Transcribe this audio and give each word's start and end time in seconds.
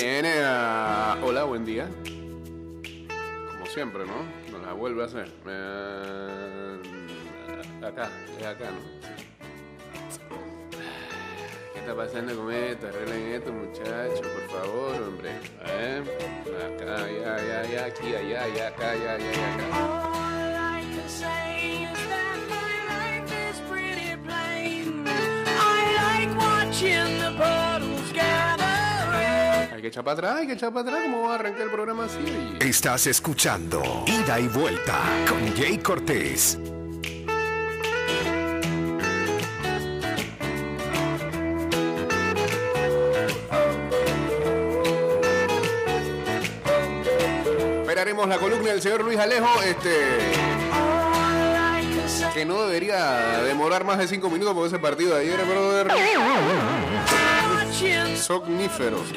Bien, 0.00 0.24
eh, 0.24 0.44
hola, 1.24 1.42
buen 1.42 1.64
día. 1.64 1.88
Como 3.50 3.66
siempre, 3.66 4.04
¿no? 4.06 4.22
Nos 4.52 4.64
la 4.64 4.72
vuelve 4.72 5.02
a 5.02 5.06
hacer. 5.06 5.28
Eh, 5.44 6.78
acá, 7.84 8.08
es 8.38 8.46
acá, 8.46 8.66
¿no? 8.70 8.78
¿Qué 11.72 11.80
está 11.80 11.96
pasando 11.96 12.36
con 12.36 12.52
esto? 12.52 12.86
Arreglen 12.86 13.32
esto, 13.32 13.52
muchachos, 13.52 14.20
por 14.20 14.60
favor, 14.60 15.02
hombre. 15.02 15.30
¿Eh? 15.66 16.04
Acá, 16.76 16.98
ya, 17.10 17.36
ya, 17.44 17.64
ya, 17.68 17.84
aquí, 17.86 18.14
allá, 18.14 18.46
ya, 18.54 18.68
acá, 18.68 18.94
ya, 18.94 19.18
ya, 19.18 19.32
ya, 19.32 19.54
acá. 19.54 20.07
Que 29.88 29.92
echar 29.92 30.04
para 30.04 30.14
atrás, 30.14 30.36
hay 30.36 30.46
que 30.46 30.52
echar 30.52 30.72
para 30.72 30.90
atrás. 30.90 31.02
¿Cómo 31.04 31.22
va 31.22 31.32
a 31.32 31.34
arrancar 31.36 31.62
el 31.62 31.70
programa 31.70 32.04
así? 32.04 32.18
Estás 32.60 33.06
escuchando 33.06 34.04
Ida 34.06 34.38
y 34.38 34.48
Vuelta 34.48 35.00
con 35.26 35.56
Jay 35.56 35.78
Cortés. 35.78 36.58
Esperaremos 47.80 48.28
la 48.28 48.36
columna 48.38 48.70
del 48.70 48.82
señor 48.82 49.02
Luis 49.04 49.18
Alejo, 49.18 49.48
este, 49.62 49.90
que 52.34 52.44
no 52.44 52.62
debería 52.66 53.42
demorar 53.42 53.84
más 53.84 53.96
de 53.98 54.06
cinco 54.06 54.28
minutos 54.28 54.54
por 54.54 54.66
ese 54.66 54.78
partido 54.78 55.16
de 55.16 55.22
ayer, 55.22 55.44
brother. 55.46 55.88
Sogníferos. 58.16 59.12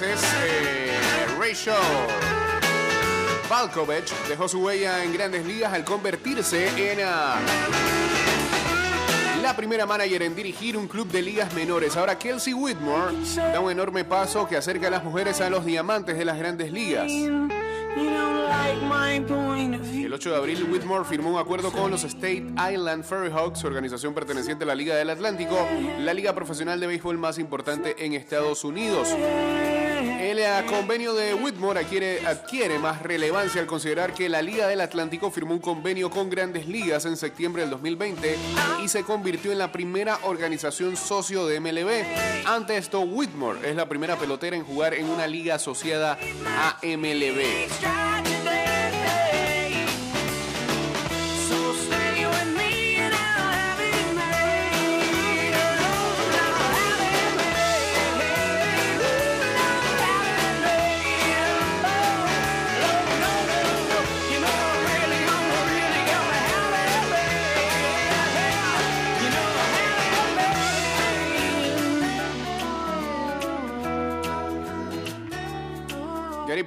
Meses, 0.00 0.20
eh, 0.44 0.90
Rachel 1.38 1.74
Balkovich 3.48 4.12
dejó 4.28 4.46
su 4.46 4.60
huella 4.60 5.02
en 5.02 5.14
grandes 5.14 5.46
ligas 5.46 5.72
al 5.72 5.84
convertirse 5.84 6.92
en 6.92 6.98
ah, 7.02 7.38
la 9.40 9.56
primera 9.56 9.86
manager 9.86 10.24
en 10.24 10.36
dirigir 10.36 10.76
un 10.76 10.86
club 10.86 11.08
de 11.08 11.22
ligas 11.22 11.54
menores. 11.54 11.96
Ahora 11.96 12.18
Kelsey 12.18 12.52
Whitmore 12.52 13.14
da 13.36 13.58
un 13.60 13.70
enorme 13.70 14.04
paso 14.04 14.46
que 14.46 14.58
acerca 14.58 14.88
a 14.88 14.90
las 14.90 15.02
mujeres 15.02 15.40
a 15.40 15.48
los 15.48 15.64
diamantes 15.64 16.18
de 16.18 16.26
las 16.26 16.36
grandes 16.36 16.72
ligas. 16.72 17.10
El 17.10 17.48
8 20.12 20.30
de 20.30 20.36
abril, 20.36 20.66
Whitmore 20.70 21.06
firmó 21.06 21.30
un 21.30 21.38
acuerdo 21.38 21.72
con 21.72 21.90
los 21.90 22.04
State 22.04 22.44
Island 22.70 23.02
Ferry 23.02 23.30
Hawks, 23.30 23.64
organización 23.64 24.12
perteneciente 24.12 24.64
a 24.64 24.66
la 24.66 24.74
Liga 24.74 24.94
del 24.94 25.08
Atlántico, 25.08 25.56
la 26.00 26.12
liga 26.12 26.34
profesional 26.34 26.78
de 26.80 26.86
béisbol 26.86 27.16
más 27.16 27.38
importante 27.38 28.04
en 28.04 28.12
Estados 28.12 28.62
Unidos. 28.62 29.08
El 30.38 30.66
convenio 30.66 31.14
de 31.14 31.32
Whitmore 31.32 31.80
adquiere 31.80 32.78
más 32.78 33.02
relevancia 33.02 33.58
al 33.58 33.66
considerar 33.66 34.12
que 34.12 34.28
la 34.28 34.42
Liga 34.42 34.66
del 34.66 34.82
Atlántico 34.82 35.30
firmó 35.30 35.54
un 35.54 35.60
convenio 35.60 36.10
con 36.10 36.28
grandes 36.28 36.66
ligas 36.68 37.06
en 37.06 37.16
septiembre 37.16 37.62
del 37.62 37.70
2020 37.70 38.36
y 38.84 38.88
se 38.88 39.02
convirtió 39.02 39.50
en 39.50 39.58
la 39.58 39.72
primera 39.72 40.18
organización 40.24 40.94
socio 40.98 41.46
de 41.46 41.58
MLB. 41.58 42.46
Ante 42.46 42.76
esto, 42.76 43.00
Whitmore 43.00 43.70
es 43.70 43.76
la 43.76 43.88
primera 43.88 44.16
pelotera 44.16 44.56
en 44.56 44.64
jugar 44.64 44.92
en 44.92 45.08
una 45.08 45.26
liga 45.26 45.54
asociada 45.54 46.18
a 46.46 46.78
MLB. 46.82 48.35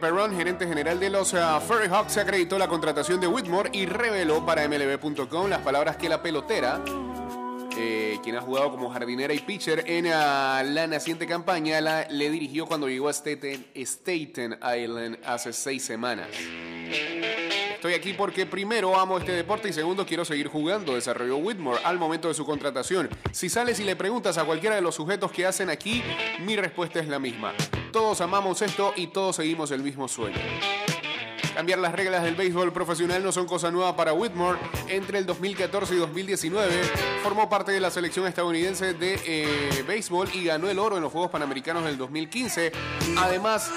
Perron, 0.10 0.36
gerente 0.36 0.66
general 0.66 1.00
de 1.00 1.08
los 1.12 1.34
uh, 1.34 1.62
Ferry 1.68 1.88
Hawks, 1.88 2.18
acreditó 2.18 2.58
la 2.58 2.68
contratación 2.68 3.22
de 3.22 3.28
Whitmore 3.28 3.70
y 3.74 3.86
reveló 3.86 4.44
para 4.44 4.68
MLB.com 4.68 5.48
las 5.48 5.60
palabras 5.60 5.98
que 5.98 6.10
la 6.10 6.20
pelotera, 6.24 6.82
eh, 7.78 8.18
quien 8.24 8.36
ha 8.36 8.42
jugado 8.42 8.72
como 8.72 8.90
jardinera 8.90 9.36
y 9.36 9.38
pitcher 9.38 9.84
en 9.86 10.08
uh, 10.08 10.10
la 10.10 10.88
naciente 10.90 11.28
campaña, 11.28 11.80
la, 11.80 12.08
le 12.10 12.32
dirigió 12.32 12.66
cuando 12.66 12.90
llegó 12.90 13.08
a 13.08 13.14
Staten, 13.14 13.68
Staten 13.76 14.58
Island 14.64 15.20
hace 15.24 15.54
seis 15.54 15.86
semanas. 15.86 16.30
Estoy 17.80 17.94
aquí 17.94 18.12
porque 18.12 18.46
primero 18.46 19.00
amo 19.00 19.20
este 19.20 19.32
deporte 19.32 19.70
y 19.70 19.72
segundo 19.72 20.06
quiero 20.06 20.26
seguir 20.26 20.50
jugando, 20.50 20.96
desarrolló 20.96 21.38
Whitmore 21.38 21.80
al 21.86 21.98
momento 21.98 22.28
de 22.28 22.34
su 22.34 22.46
contratación. 22.46 23.08
Si 23.32 23.48
sales 23.48 23.80
y 23.80 23.86
le 23.86 23.96
preguntas 23.96 24.38
a 24.38 24.44
cualquiera 24.44 24.76
de 24.76 24.82
los 24.82 24.96
sujetos 24.96 25.32
que 25.32 25.46
hacen 25.46 25.70
aquí, 25.70 26.04
mi 26.42 26.58
respuesta 26.58 27.00
es 27.00 27.08
la 27.08 27.20
misma. 27.20 27.54
Todos 27.94 28.20
amamos 28.20 28.62
esto 28.62 28.92
y 28.98 29.08
todos 29.08 29.38
seguimos 29.38 29.72
el 29.72 29.82
mismo 29.82 30.10
sueño. 30.10 30.36
Cambiar 31.56 31.80
las 31.80 31.94
reglas 31.94 32.22
del 32.22 32.36
béisbol 32.36 32.74
profesional 32.74 33.24
no 33.24 33.32
son 33.32 33.48
cosa 33.48 33.72
nueva 33.72 33.96
para 33.96 34.12
Whitmore. 34.12 34.60
Entre 34.90 35.18
el 35.18 35.26
2014 35.26 35.96
y 35.96 35.98
2019 36.00 36.82
formó 37.24 37.48
parte 37.48 37.72
de 37.72 37.80
la 37.80 37.92
selección 37.92 38.28
estadounidense 38.28 38.94
de 38.94 39.22
eh, 39.26 39.86
béisbol 39.88 40.28
y 40.34 40.44
ganó 40.44 40.70
el 40.70 40.80
oro 40.80 40.98
en 40.98 41.04
los 41.04 41.14
Juegos 41.14 41.32
Panamericanos 41.32 41.86
del 41.86 41.98
2015. 41.98 42.74
Además 43.20 43.72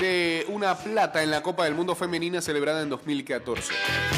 de 0.00 0.43
plata 0.72 1.22
en 1.22 1.30
la 1.30 1.42
Copa 1.42 1.64
del 1.64 1.74
Mundo 1.74 1.94
Femenina 1.94 2.40
celebrada 2.40 2.80
en 2.80 2.88
2014. 2.88 3.74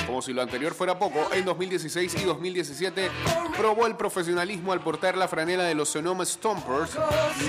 Como 0.06 0.22
si 0.22 0.32
lo 0.32 0.42
anterior 0.42 0.74
fuera 0.74 0.96
poco, 0.96 1.28
en 1.32 1.44
2016 1.44 2.14
y 2.22 2.24
2017 2.24 3.10
probó 3.56 3.86
el 3.86 3.96
profesionalismo 3.96 4.72
al 4.72 4.80
portar 4.80 5.16
la 5.16 5.26
franela 5.26 5.64
de 5.64 5.74
los 5.74 5.88
Sonoma 5.88 6.24
Stompers, 6.24 6.92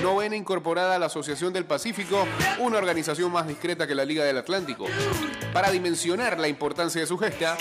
novena 0.02 0.34
incorporada 0.34 0.96
a 0.96 0.98
la 0.98 1.06
Asociación 1.06 1.52
del 1.52 1.64
Pacífico, 1.64 2.26
una 2.58 2.78
organización 2.78 3.30
más 3.30 3.46
discreta 3.46 3.86
que 3.86 3.94
la 3.94 4.04
Liga 4.04 4.24
del 4.24 4.38
Atlántico. 4.38 4.86
Para 5.52 5.70
dimensionar 5.70 6.40
la 6.40 6.48
importancia 6.48 7.00
de 7.00 7.06
su 7.06 7.16
gesta, 7.16 7.56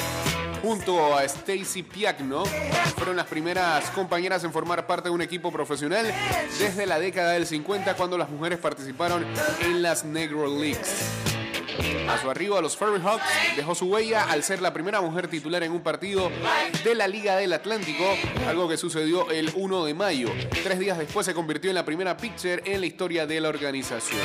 junto 0.61 1.15
a 1.15 1.23
Stacy 1.23 1.83
Piagno, 1.83 2.43
fueron 2.95 3.15
las 3.15 3.27
primeras 3.27 3.89
compañeras 3.91 4.43
en 4.43 4.51
formar 4.51 4.87
parte 4.87 5.09
de 5.09 5.15
un 5.15 5.21
equipo 5.21 5.51
profesional 5.51 6.13
desde 6.59 6.85
la 6.85 6.99
década 6.99 7.31
del 7.31 7.45
50 7.45 7.95
cuando 7.95 8.17
las 8.17 8.29
mujeres 8.29 8.59
participaron 8.59 9.25
en 9.61 9.81
las 9.81 10.03
Negro 10.03 10.47
Leagues. 10.47 11.05
A 12.09 12.19
su 12.19 12.29
arribo 12.29 12.57
a 12.57 12.61
los 12.61 12.75
Furry 12.75 13.01
Hawks 13.01 13.23
dejó 13.55 13.75
su 13.75 13.85
huella 13.85 14.23
al 14.23 14.43
ser 14.43 14.61
la 14.61 14.73
primera 14.73 15.01
mujer 15.01 15.27
titular 15.27 15.61
en 15.63 15.71
un 15.71 15.81
partido 15.81 16.31
de 16.83 16.95
la 16.95 17.07
Liga 17.07 17.35
del 17.35 17.53
Atlántico, 17.53 18.03
algo 18.47 18.67
que 18.67 18.77
sucedió 18.77 19.29
el 19.29 19.51
1 19.53 19.85
de 19.85 19.93
mayo. 19.93 20.29
Tres 20.63 20.79
días 20.79 20.97
después 20.97 21.25
se 21.25 21.33
convirtió 21.33 21.69
en 21.69 21.75
la 21.75 21.85
primera 21.85 22.17
pitcher 22.17 22.63
en 22.65 22.81
la 22.81 22.87
historia 22.87 23.27
de 23.27 23.41
la 23.41 23.49
organización. 23.49 24.21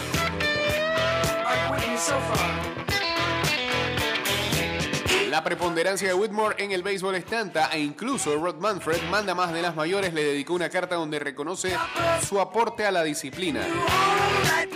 La 5.33 5.43
preponderancia 5.43 6.09
de 6.09 6.13
Whitmore 6.13 6.63
en 6.63 6.73
el 6.73 6.83
béisbol 6.83 7.15
es 7.15 7.25
tanta 7.25 7.71
e 7.73 7.81
incluso 7.81 8.37
Rod 8.37 8.57
Manfred, 8.57 9.01
manda 9.11 9.35
más 9.35 9.51
de 9.51 9.63
las 9.63 9.75
mayores, 9.75 10.13
le 10.13 10.25
dedicó 10.25 10.53
una 10.53 10.69
carta 10.69 10.97
donde 10.97 11.19
reconoce 11.19 11.75
su 12.29 12.39
aporte 12.39 12.85
a 12.85 12.91
la 12.91 13.03
disciplina. 13.03 13.63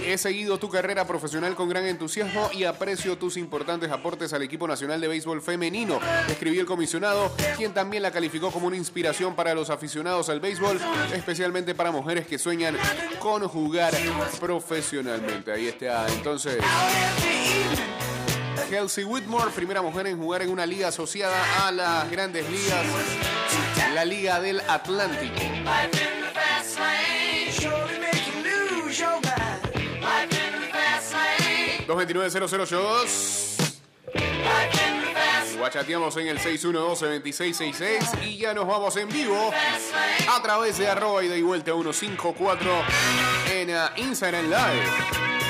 He 0.02 0.16
seguido 0.16 0.58
tu 0.58 0.70
carrera 0.70 1.06
profesional 1.06 1.54
con 1.54 1.68
gran 1.68 1.84
entusiasmo 1.84 2.48
y 2.54 2.64
aprecio 2.64 3.18
tus 3.18 3.36
importantes 3.36 3.90
aportes 3.90 4.32
al 4.32 4.40
equipo 4.40 4.66
nacional 4.66 4.98
de 4.98 5.08
béisbol 5.08 5.42
femenino, 5.42 6.00
escribió 6.26 6.62
el 6.62 6.66
comisionado, 6.66 7.36
quien 7.58 7.74
también 7.74 8.02
la 8.02 8.10
calificó 8.10 8.50
como 8.50 8.68
una 8.68 8.78
inspiración 8.78 9.36
para 9.36 9.54
los 9.54 9.68
aficionados 9.68 10.30
al 10.30 10.40
béisbol, 10.40 10.80
especialmente 11.12 11.74
para 11.74 11.90
mujeres 11.90 12.26
que 12.26 12.38
sueñan 12.38 12.78
con 13.18 13.46
jugar 13.46 13.92
profesionalmente. 14.40 15.52
Ahí 15.52 15.68
está, 15.68 16.06
entonces. 16.08 16.56
Kelsey 18.68 19.04
Whitmore, 19.04 19.50
primera 19.50 19.82
mujer 19.82 20.06
en 20.06 20.18
jugar 20.18 20.42
en 20.42 20.50
una 20.50 20.66
liga 20.66 20.88
asociada 20.88 21.66
a 21.66 21.72
las 21.72 22.10
grandes 22.10 22.48
ligas, 22.50 22.84
la 23.94 24.04
Liga 24.04 24.40
del 24.40 24.60
Atlántico. 24.60 25.34
Surely 27.52 27.98
make 28.00 28.26
you 28.26 28.42
lose 28.42 28.98
your 28.98 29.20
mind. 29.22 29.56
229-0082. 31.86 33.56
Guachateamos 35.58 36.16
en 36.18 36.28
el 36.28 36.38
612-2666 36.38 38.24
y 38.24 38.38
ya 38.38 38.52
nos 38.52 38.66
vamos 38.66 38.96
en 38.96 39.08
vivo 39.08 39.50
a 40.28 40.42
través 40.42 40.78
de 40.78 40.88
arroba 40.88 41.24
y 41.24 41.42
vuelta 41.42 41.72
154 41.72 42.70
en 43.52 43.70
uh, 43.70 43.88
Instagram 43.96 44.50
Live. 44.50 45.45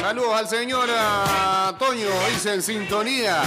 Saludos 0.00 0.34
al 0.34 0.48
señor 0.48 0.88
ah, 0.90 1.74
Toño, 1.78 2.08
dice 2.30 2.54
en 2.54 2.62
sintonía. 2.62 3.42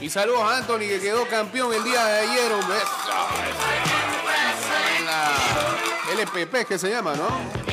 Y 0.00 0.10
saludos 0.10 0.42
a 0.42 0.58
Anthony 0.58 0.80
que 0.80 1.00
quedó 1.00 1.26
campeón 1.26 1.72
el 1.72 1.82
día 1.82 2.04
de 2.04 2.18
ayer, 2.20 2.52
hombre. 2.52 2.76
LPP 6.14 6.68
que 6.68 6.78
se 6.78 6.90
llama, 6.90 7.14
¿no? 7.14 7.71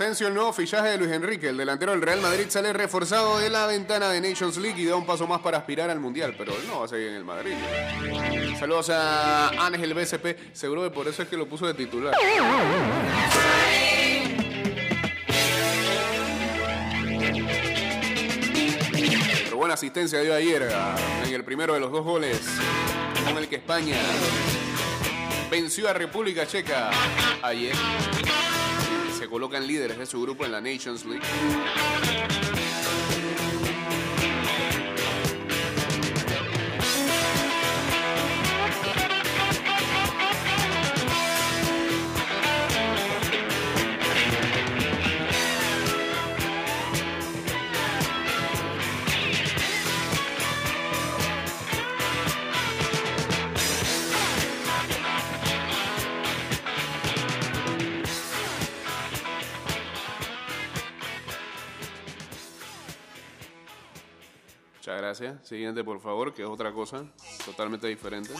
Asensio, 0.00 0.28
el 0.28 0.34
nuevo 0.34 0.52
fichaje 0.52 0.90
de 0.90 0.96
Luis 0.96 1.10
Enrique, 1.10 1.48
el 1.48 1.56
delantero 1.56 1.90
del 1.90 2.00
Real 2.00 2.20
Madrid, 2.20 2.44
sale 2.48 2.72
reforzado 2.72 3.40
de 3.40 3.50
la 3.50 3.66
ventana 3.66 4.08
de 4.10 4.20
Nations 4.20 4.56
League 4.56 4.80
y 4.80 4.84
da 4.84 4.94
un 4.94 5.04
paso 5.04 5.26
más 5.26 5.40
para 5.40 5.58
aspirar 5.58 5.90
al 5.90 5.98
Mundial, 5.98 6.36
pero 6.38 6.52
él 6.52 6.68
no 6.68 6.78
va 6.78 6.84
a 6.84 6.88
seguir 6.88 7.08
en 7.08 7.14
el 7.14 7.24
Madrid. 7.24 7.54
Saludos 8.60 8.90
a 8.90 9.48
Ángel 9.66 9.94
BSP, 9.94 10.52
seguro 10.52 10.84
que 10.84 10.90
por 10.90 11.08
eso 11.08 11.24
es 11.24 11.28
que 11.28 11.36
lo 11.36 11.48
puso 11.48 11.66
de 11.66 11.74
titular. 11.74 12.14
Pero 19.42 19.56
buena 19.56 19.74
asistencia 19.74 20.20
dio 20.20 20.32
ayer 20.32 20.68
ah, 20.76 20.94
en 21.26 21.34
el 21.34 21.42
primero 21.42 21.74
de 21.74 21.80
los 21.80 21.90
dos 21.90 22.04
goles 22.04 22.40
con 23.26 23.36
el 23.36 23.48
que 23.48 23.56
España 23.56 23.96
venció 25.50 25.88
a 25.88 25.92
República 25.92 26.46
Checa 26.46 26.88
ayer. 27.42 27.74
Se 29.18 29.26
colocan 29.26 29.66
líderes 29.66 29.98
de 29.98 30.06
su 30.06 30.22
grupo 30.22 30.44
en 30.44 30.52
la 30.52 30.60
Nations 30.60 31.04
League. 31.04 32.47
Gracias. 65.08 65.48
Siguiente, 65.48 65.82
por 65.82 66.00
favor, 66.00 66.34
que 66.34 66.42
es 66.42 66.48
otra 66.48 66.70
cosa 66.70 67.02
totalmente 67.46 67.86
diferente. 67.86 68.30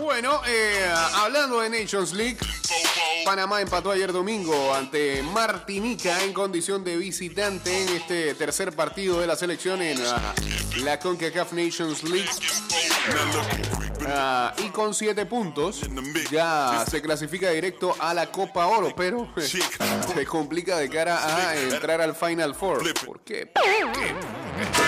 Bueno, 0.00 0.40
eh, 0.46 0.94
hablando 1.14 1.60
de 1.60 1.68
Nations 1.68 2.14
League, 2.14 2.38
Panamá 3.26 3.60
empató 3.60 3.90
ayer 3.90 4.12
domingo 4.12 4.74
ante 4.74 5.22
Martinica 5.22 6.22
en 6.22 6.32
condición 6.32 6.84
de 6.84 6.96
visitante 6.96 7.82
en 7.82 7.88
este 7.90 8.34
tercer 8.34 8.74
partido 8.74 9.20
de 9.20 9.26
la 9.26 9.36
selección 9.36 9.82
en 9.82 9.98
ah, 10.06 10.34
la 10.78 10.98
CONCACAF 10.98 11.52
Nations 11.52 12.02
League. 12.04 12.30
Ah, 14.06 14.54
y 14.58 14.68
con 14.70 14.94
siete 14.94 15.26
puntos 15.26 15.82
ya 16.30 16.84
se 16.88 17.00
clasifica 17.00 17.50
directo 17.50 17.94
a 17.98 18.14
la 18.14 18.30
Copa 18.30 18.66
Oro, 18.66 18.94
pero 18.96 19.28
se 19.36 20.26
complica 20.26 20.78
de 20.78 20.88
cara 20.88 21.18
a 21.48 21.56
entrar 21.56 22.00
al 22.00 22.14
Final 22.14 22.54
Four. 22.54 22.82
¿Por 23.04 23.20
qué? 23.20 23.50
Brentwood 23.54 23.94
grain 23.94 24.83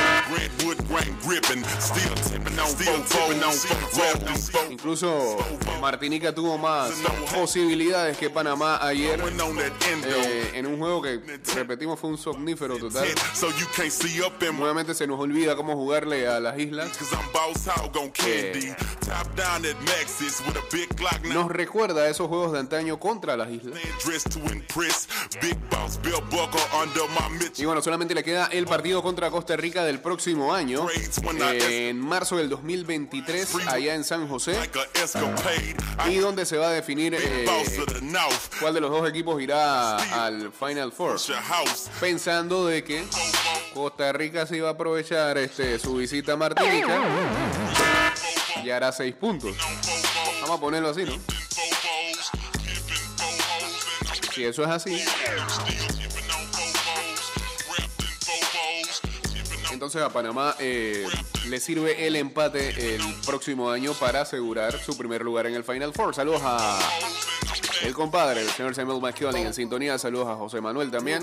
gripping, 1.22 1.62
still 1.78 2.14
tipping 2.14 2.58
on 2.58 2.66
still 2.66 3.02
tipping 3.04 3.42
on 3.42 3.52
foes. 3.52 4.70
Incluso 4.70 5.36
Martinica 5.80 6.34
tuvo 6.34 6.58
más 6.58 6.92
posibilidades 7.34 8.16
que 8.16 8.28
Panamá 8.30 8.78
ayer 8.82 9.20
eh, 9.20 10.50
en 10.54 10.66
un 10.66 10.78
juego 10.78 11.02
que, 11.02 11.20
repetimos, 11.54 12.00
fue 12.00 12.10
un 12.10 12.18
somnífero 12.18 12.76
total. 12.78 13.06
Nuevamente 14.54 14.94
se 14.94 15.06
nos 15.06 15.20
olvida 15.20 15.54
cómo 15.54 15.74
jugarle 15.74 16.26
a 16.26 16.40
las 16.40 16.58
islas. 16.58 16.90
Now. 21.22 21.34
Nos 21.34 21.50
recuerda 21.50 22.02
a 22.02 22.08
esos 22.08 22.28
juegos 22.28 22.52
de 22.52 22.58
antaño 22.58 22.98
contra 22.98 23.36
las 23.36 23.50
islas. 23.50 23.78
Y 27.56 27.64
bueno, 27.64 27.82
solamente 27.82 28.14
le 28.14 28.24
queda 28.24 28.46
el 28.46 28.66
partido 28.66 29.02
contra 29.02 29.30
Costa 29.30 29.56
Rica 29.56 29.84
del 29.84 30.00
próximo 30.00 30.15
año, 30.54 30.86
en 31.60 32.00
marzo 32.00 32.36
del 32.36 32.48
2023, 32.48 33.54
allá 33.68 33.94
en 33.94 34.02
San 34.02 34.26
José, 34.28 34.56
y 36.08 36.16
donde 36.16 36.46
se 36.46 36.56
va 36.56 36.68
a 36.68 36.72
definir 36.72 37.14
eh, 37.14 37.44
cuál 38.60 38.74
de 38.74 38.80
los 38.80 38.90
dos 38.90 39.08
equipos 39.08 39.40
irá 39.42 39.96
al 40.24 40.52
Final 40.52 40.92
Four. 40.92 41.20
Pensando 42.00 42.66
de 42.66 42.82
que 42.82 43.04
Costa 43.74 44.12
Rica 44.12 44.46
se 44.46 44.56
iba 44.56 44.68
a 44.68 44.72
aprovechar 44.72 45.36
este, 45.38 45.78
su 45.78 45.96
visita 45.96 46.32
a 46.32 46.36
Martinica 46.36 46.98
y 48.64 48.70
hará 48.70 48.90
seis 48.92 49.14
puntos. 49.14 49.54
Vamos 50.40 50.56
a 50.56 50.60
ponerlo 50.60 50.90
así, 50.90 51.04
¿no? 51.04 51.12
Si 54.34 54.44
eso 54.44 54.62
es 54.64 54.68
así, 54.68 55.02
entonces 59.76 60.00
a 60.00 60.08
Panamá 60.08 60.54
eh, 60.58 61.06
le 61.48 61.60
sirve 61.60 62.06
el 62.06 62.16
empate 62.16 62.94
el 62.94 63.02
próximo 63.26 63.70
año 63.70 63.92
para 63.92 64.22
asegurar 64.22 64.78
su 64.82 64.96
primer 64.96 65.22
lugar 65.22 65.46
en 65.46 65.54
el 65.54 65.64
Final 65.64 65.92
Four. 65.92 66.14
Saludos 66.14 66.40
a 66.42 66.78
el 67.82 67.92
compadre, 67.92 68.40
el 68.40 68.48
señor 68.48 68.74
Samuel 68.74 69.02
McKeown 69.02 69.36
en 69.36 69.52
sintonía. 69.52 69.98
Saludos 69.98 70.28
a 70.28 70.34
José 70.36 70.62
Manuel 70.62 70.90
también. 70.90 71.18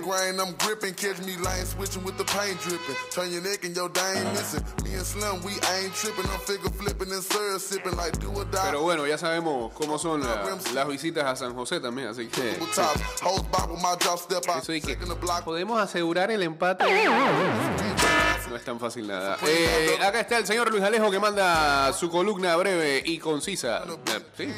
Pero 8.65 8.81
bueno, 8.83 9.07
ya 9.07 9.17
sabemos 9.17 9.73
cómo 9.73 9.97
son 9.97 10.21
la- 10.21 10.43
las 10.75 10.87
visitas 10.87 11.25
a 11.25 11.35
San 11.35 11.55
José 11.55 11.79
también, 11.79 12.09
así 12.09 12.27
que 12.27 12.51
eso 14.59 14.73
y 14.73 14.79
que 14.81 14.95
podemos 15.43 15.81
asegurar 15.81 16.29
el 16.29 16.43
empate. 16.43 16.83
No 18.49 18.55
es 18.55 18.63
tan 18.63 18.79
fácil 18.79 19.07
nada. 19.07 19.37
Eh, 19.47 19.97
acá 20.01 20.19
está 20.21 20.37
el 20.37 20.45
señor 20.45 20.69
Luis 20.71 20.83
Alejo 20.83 21.09
que 21.09 21.19
manda 21.19 21.91
su 21.93 22.09
columna 22.09 22.55
breve 22.55 23.01
y 23.05 23.17
concisa. 23.17 23.83
Eh, 24.07 24.19
Sí, 24.37 24.51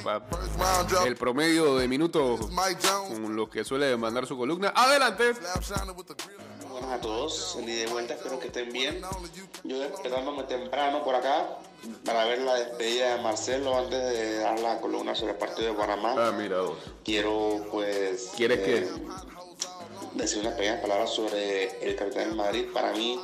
el 1.05 1.15
promedio 1.15 1.75
de 1.77 1.87
minutos 1.87 2.39
con 3.09 3.35
los 3.35 3.49
que 3.49 3.63
suele 3.63 3.95
mandar 3.97 4.25
su 4.25 4.37
columna. 4.37 4.73
Adelante. 4.75 5.33
Buenas 6.69 6.91
a 6.91 6.99
todos, 6.99 7.57
ida 7.61 7.83
y 7.83 7.85
vuelta, 7.87 8.15
espero 8.15 8.39
que 8.39 8.47
estén 8.47 8.69
bien. 8.71 9.01
Yo 9.63 9.79
despertándome 9.79 10.43
temprano 10.43 11.03
por 11.03 11.15
acá 11.15 11.47
para 12.03 12.25
ver 12.25 12.39
la 12.41 12.55
despedida 12.55 13.15
de 13.15 13.21
Marcelo 13.21 13.77
antes 13.77 13.97
de 14.03 14.39
dar 14.39 14.59
la 14.59 14.81
columna 14.81 15.15
sobre 15.15 15.33
el 15.33 15.37
partido 15.37 15.71
de 15.71 15.77
Panamá. 15.77 16.15
Ah, 16.17 16.31
mira 16.37 16.61
vos. 16.61 16.77
Quiero 17.03 17.65
pues 17.71 18.31
¿Quieres 18.35 18.59
qué? 18.59 18.87
decir 20.15 20.39
unas 20.41 20.53
pequeñas 20.55 20.81
palabras 20.81 21.13
sobre 21.13 21.87
el 21.87 21.95
capitán 21.95 22.27
del 22.29 22.35
Madrid. 22.35 22.65
Para 22.73 22.91
mí, 22.91 23.19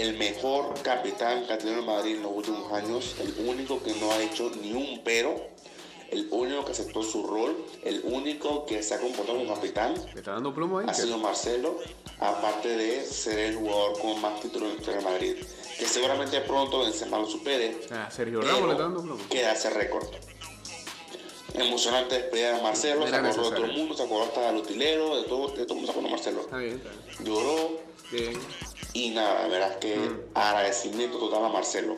el 0.00 0.16
mejor 0.16 0.74
capitán 0.82 1.46
que 1.46 1.52
ha 1.52 1.58
tenido 1.58 1.80
el 1.80 1.86
Madrid 1.86 2.16
en 2.16 2.22
los 2.22 2.32
últimos 2.32 2.72
años, 2.72 3.16
el 3.20 3.46
único 3.46 3.82
que 3.82 3.92
no 3.94 4.12
ha 4.12 4.22
hecho 4.22 4.50
ni 4.62 4.72
un 4.72 5.02
pero, 5.04 5.34
el 6.10 6.28
único 6.30 6.64
que 6.64 6.72
aceptó 6.72 7.02
su 7.02 7.26
rol, 7.26 7.64
el 7.84 8.02
único 8.04 8.64
que 8.64 8.82
se 8.82 8.94
ha 8.94 9.00
comportado 9.00 9.38
como 9.38 9.54
capitán 9.54 9.94
¿Me 10.14 10.20
está 10.20 10.32
dando 10.32 10.54
plomo 10.54 10.78
ahí? 10.78 10.86
ha 10.88 10.94
sido 10.94 11.18
Marcelo, 11.18 11.78
aparte 12.20 12.68
de 12.68 13.04
ser 13.04 13.38
el 13.40 13.56
jugador 13.56 13.98
con 13.98 14.20
más 14.20 14.40
títulos 14.40 14.72
en 14.78 14.84
de 14.84 15.00
Madrid. 15.00 15.36
Que 15.78 15.86
seguramente 15.86 16.40
pronto 16.40 16.80
Benzema 16.80 17.18
lo 17.18 17.26
supere. 17.26 17.80
Ah, 17.92 18.08
Sergio 18.10 18.40
Ramos 18.40 18.66
le 18.66 18.72
está 18.72 18.82
dando 18.84 19.02
plomo. 19.02 19.24
Queda 19.28 19.52
ese 19.52 19.70
récord. 19.70 20.06
Emocionante 21.54 22.16
despedida 22.16 22.56
de 22.56 22.62
Marcelo, 22.62 23.02
se 23.02 23.08
Era 23.08 23.18
acordó 23.28 23.50
de 23.50 23.56
todo 23.56 23.64
el 23.64 23.76
mundo, 23.76 23.94
se 23.94 24.02
acordó 24.02 24.24
hasta 24.24 24.40
del 24.52 24.56
utilero, 24.56 25.16
de 25.16 25.28
todo, 25.28 25.48
de 25.48 25.64
todo 25.64 25.78
el 25.78 25.86
mundo 25.86 25.86
se 25.86 25.90
acordó 25.90 26.06
de 26.06 26.14
Marcelo. 26.14 26.40
Está 26.40 26.58
bien, 26.58 26.74
está 26.74 26.90
bien. 26.90 27.24
Lloró 27.24 27.88
Bien. 28.10 28.32
Y 28.92 29.10
nada, 29.10 29.42
la 29.42 29.48
verdad 29.48 29.70
es 29.72 29.76
que 29.78 29.96
Mm. 29.96 30.20
agradecimiento 30.34 31.18
total 31.18 31.44
a 31.44 31.48
Marcelo. 31.48 31.96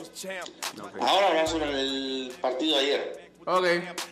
Ahora 1.00 1.28
hablar 1.28 1.48
sobre 1.48 1.70
el 1.80 2.32
partido 2.40 2.76
de 2.76 2.82
ayer. 2.82 3.30
Ok. 3.46 3.64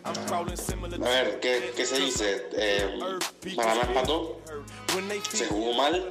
A 0.04 1.08
ver, 1.08 1.38
¿qué, 1.40 1.72
qué 1.76 1.84
se 1.84 1.98
dice? 1.98 2.48
Eh, 2.52 2.98
Panamá 3.54 3.82
empató, 3.82 4.40
se 5.32 5.46
jugó 5.46 5.74
mal 5.74 6.10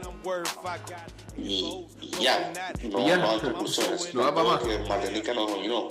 y, 1.36 1.88
y 2.00 2.10
ya. 2.22 2.54
No, 2.84 3.00
Y 3.00 3.08
ya. 3.08 3.18
no 3.18 3.32
hay 3.32 3.40
conclusiones. 3.40 4.14
No 4.14 4.24
da 4.24 4.36
pa' 4.36 4.44
más. 4.44 4.62
Que 4.62 4.78
Martinica 4.80 5.34
nos 5.34 5.50
dominó. 5.50 5.90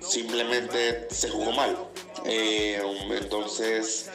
Simplemente 0.00 1.08
se 1.10 1.28
jugó 1.30 1.52
mal. 1.52 1.76
Eh, 2.24 2.80
entonces, 3.10 4.08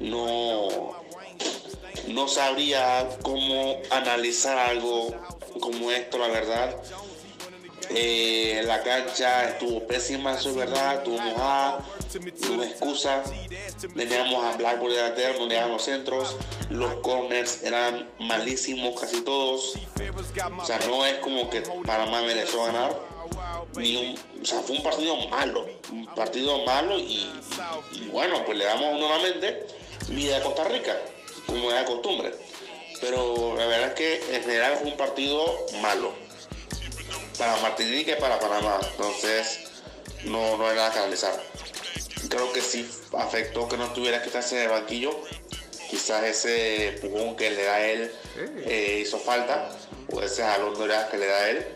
no, 0.00 0.96
no 2.08 2.28
sabría 2.28 3.08
cómo 3.22 3.80
analizar 3.90 4.58
algo 4.58 5.14
como 5.60 5.90
esto, 5.90 6.18
la 6.18 6.28
verdad. 6.28 6.76
Eh, 7.90 8.62
la 8.66 8.82
cancha 8.82 9.48
estuvo 9.48 9.86
pésima, 9.86 10.34
eso 10.34 10.50
es 10.50 10.56
verdad, 10.56 10.96
estuvo 10.96 11.18
mojada, 11.18 11.84
no 12.50 12.62
excusa. 12.62 13.22
Teníamos 13.96 14.44
a 14.44 14.56
Blackburn 14.56 14.94
delantero, 14.94 15.38
no 15.38 15.46
llegaban 15.46 15.72
los 15.72 15.82
centros, 15.82 16.36
los 16.70 16.94
corners 16.96 17.62
eran 17.62 18.10
malísimos 18.18 19.00
casi 19.00 19.22
todos. 19.22 19.74
O 20.58 20.64
sea, 20.64 20.78
no 20.86 21.06
es 21.06 21.18
como 21.18 21.48
que 21.48 21.62
Panamá 21.86 22.20
mereció 22.22 22.64
ganar. 22.64 22.94
Ni 23.76 23.96
un, 23.96 24.42
o 24.42 24.44
sea, 24.44 24.60
fue 24.60 24.76
un 24.76 24.82
partido 24.82 25.16
malo, 25.28 25.66
un 25.92 26.06
partido 26.14 26.64
malo 26.64 26.98
y, 26.98 27.30
y 27.92 28.08
bueno, 28.10 28.44
pues 28.44 28.56
le 28.56 28.64
damos 28.64 28.98
nuevamente 28.98 29.66
vida 30.08 30.38
a 30.38 30.42
Costa 30.42 30.64
Rica, 30.64 30.96
como 31.48 31.72
es 31.72 31.78
de 31.78 31.84
costumbre. 31.84 32.32
Pero 33.00 33.56
la 33.56 33.66
verdad 33.66 33.88
es 33.88 33.94
que 33.94 34.36
en 34.36 34.42
general 34.42 34.76
fue 34.76 34.90
un 34.90 34.96
partido 34.96 35.66
malo 35.80 36.12
para 37.38 37.56
Martinica 37.56 38.12
y 38.12 38.20
para 38.20 38.38
Panamá. 38.38 38.78
Entonces, 38.90 39.70
no, 40.24 40.56
no 40.56 40.68
hay 40.68 40.76
nada 40.76 40.92
que 40.92 40.98
analizar. 40.98 41.42
Creo 42.28 42.52
que 42.52 42.60
sí 42.60 42.88
afectó 43.16 43.68
que 43.68 43.76
no 43.76 43.92
tuviera 43.92 44.20
que 44.20 44.26
estarse 44.26 44.56
en 44.56 44.62
el 44.64 44.68
banquillo. 44.70 45.18
Quizás 45.88 46.22
ese 46.24 46.88
empujón 46.88 47.36
que 47.36 47.50
le 47.50 47.64
da 47.64 47.74
a 47.76 47.86
él 47.86 48.12
eh, 48.66 49.00
hizo 49.02 49.18
falta, 49.18 49.70
o 50.12 50.20
ese 50.20 50.42
jalón 50.42 50.74
de 50.74 50.82
orejas 50.82 51.08
que 51.08 51.16
le 51.16 51.26
da 51.26 51.36
a 51.36 51.50
él. 51.50 51.66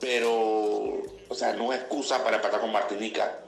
Pero, 0.00 0.32
o 1.28 1.34
sea, 1.34 1.52
no 1.52 1.72
es 1.72 1.80
excusa 1.80 2.24
para 2.24 2.36
empatar 2.36 2.60
con 2.60 2.72
Martinica. 2.72 3.38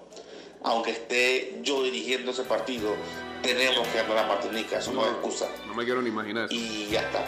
Aunque 0.63 0.93
esté 0.93 1.59
yo 1.63 1.83
dirigiendo 1.83 2.31
ese 2.31 2.45
partido, 2.45 2.95
tenemos 3.43 3.87
que 3.89 3.99
ganar 3.99 4.19
a 4.19 4.27
Martinica. 4.27 4.79
Eso 4.79 4.93
no, 4.93 5.05
es 5.05 5.13
excusa 5.13 5.49
No 5.67 5.75
me 5.75 5.85
quiero 5.85 6.03
ni 6.03 6.09
imaginar 6.09 6.45
eso. 6.45 6.55
y 6.55 6.89
ya 6.91 7.01
está. 7.01 7.25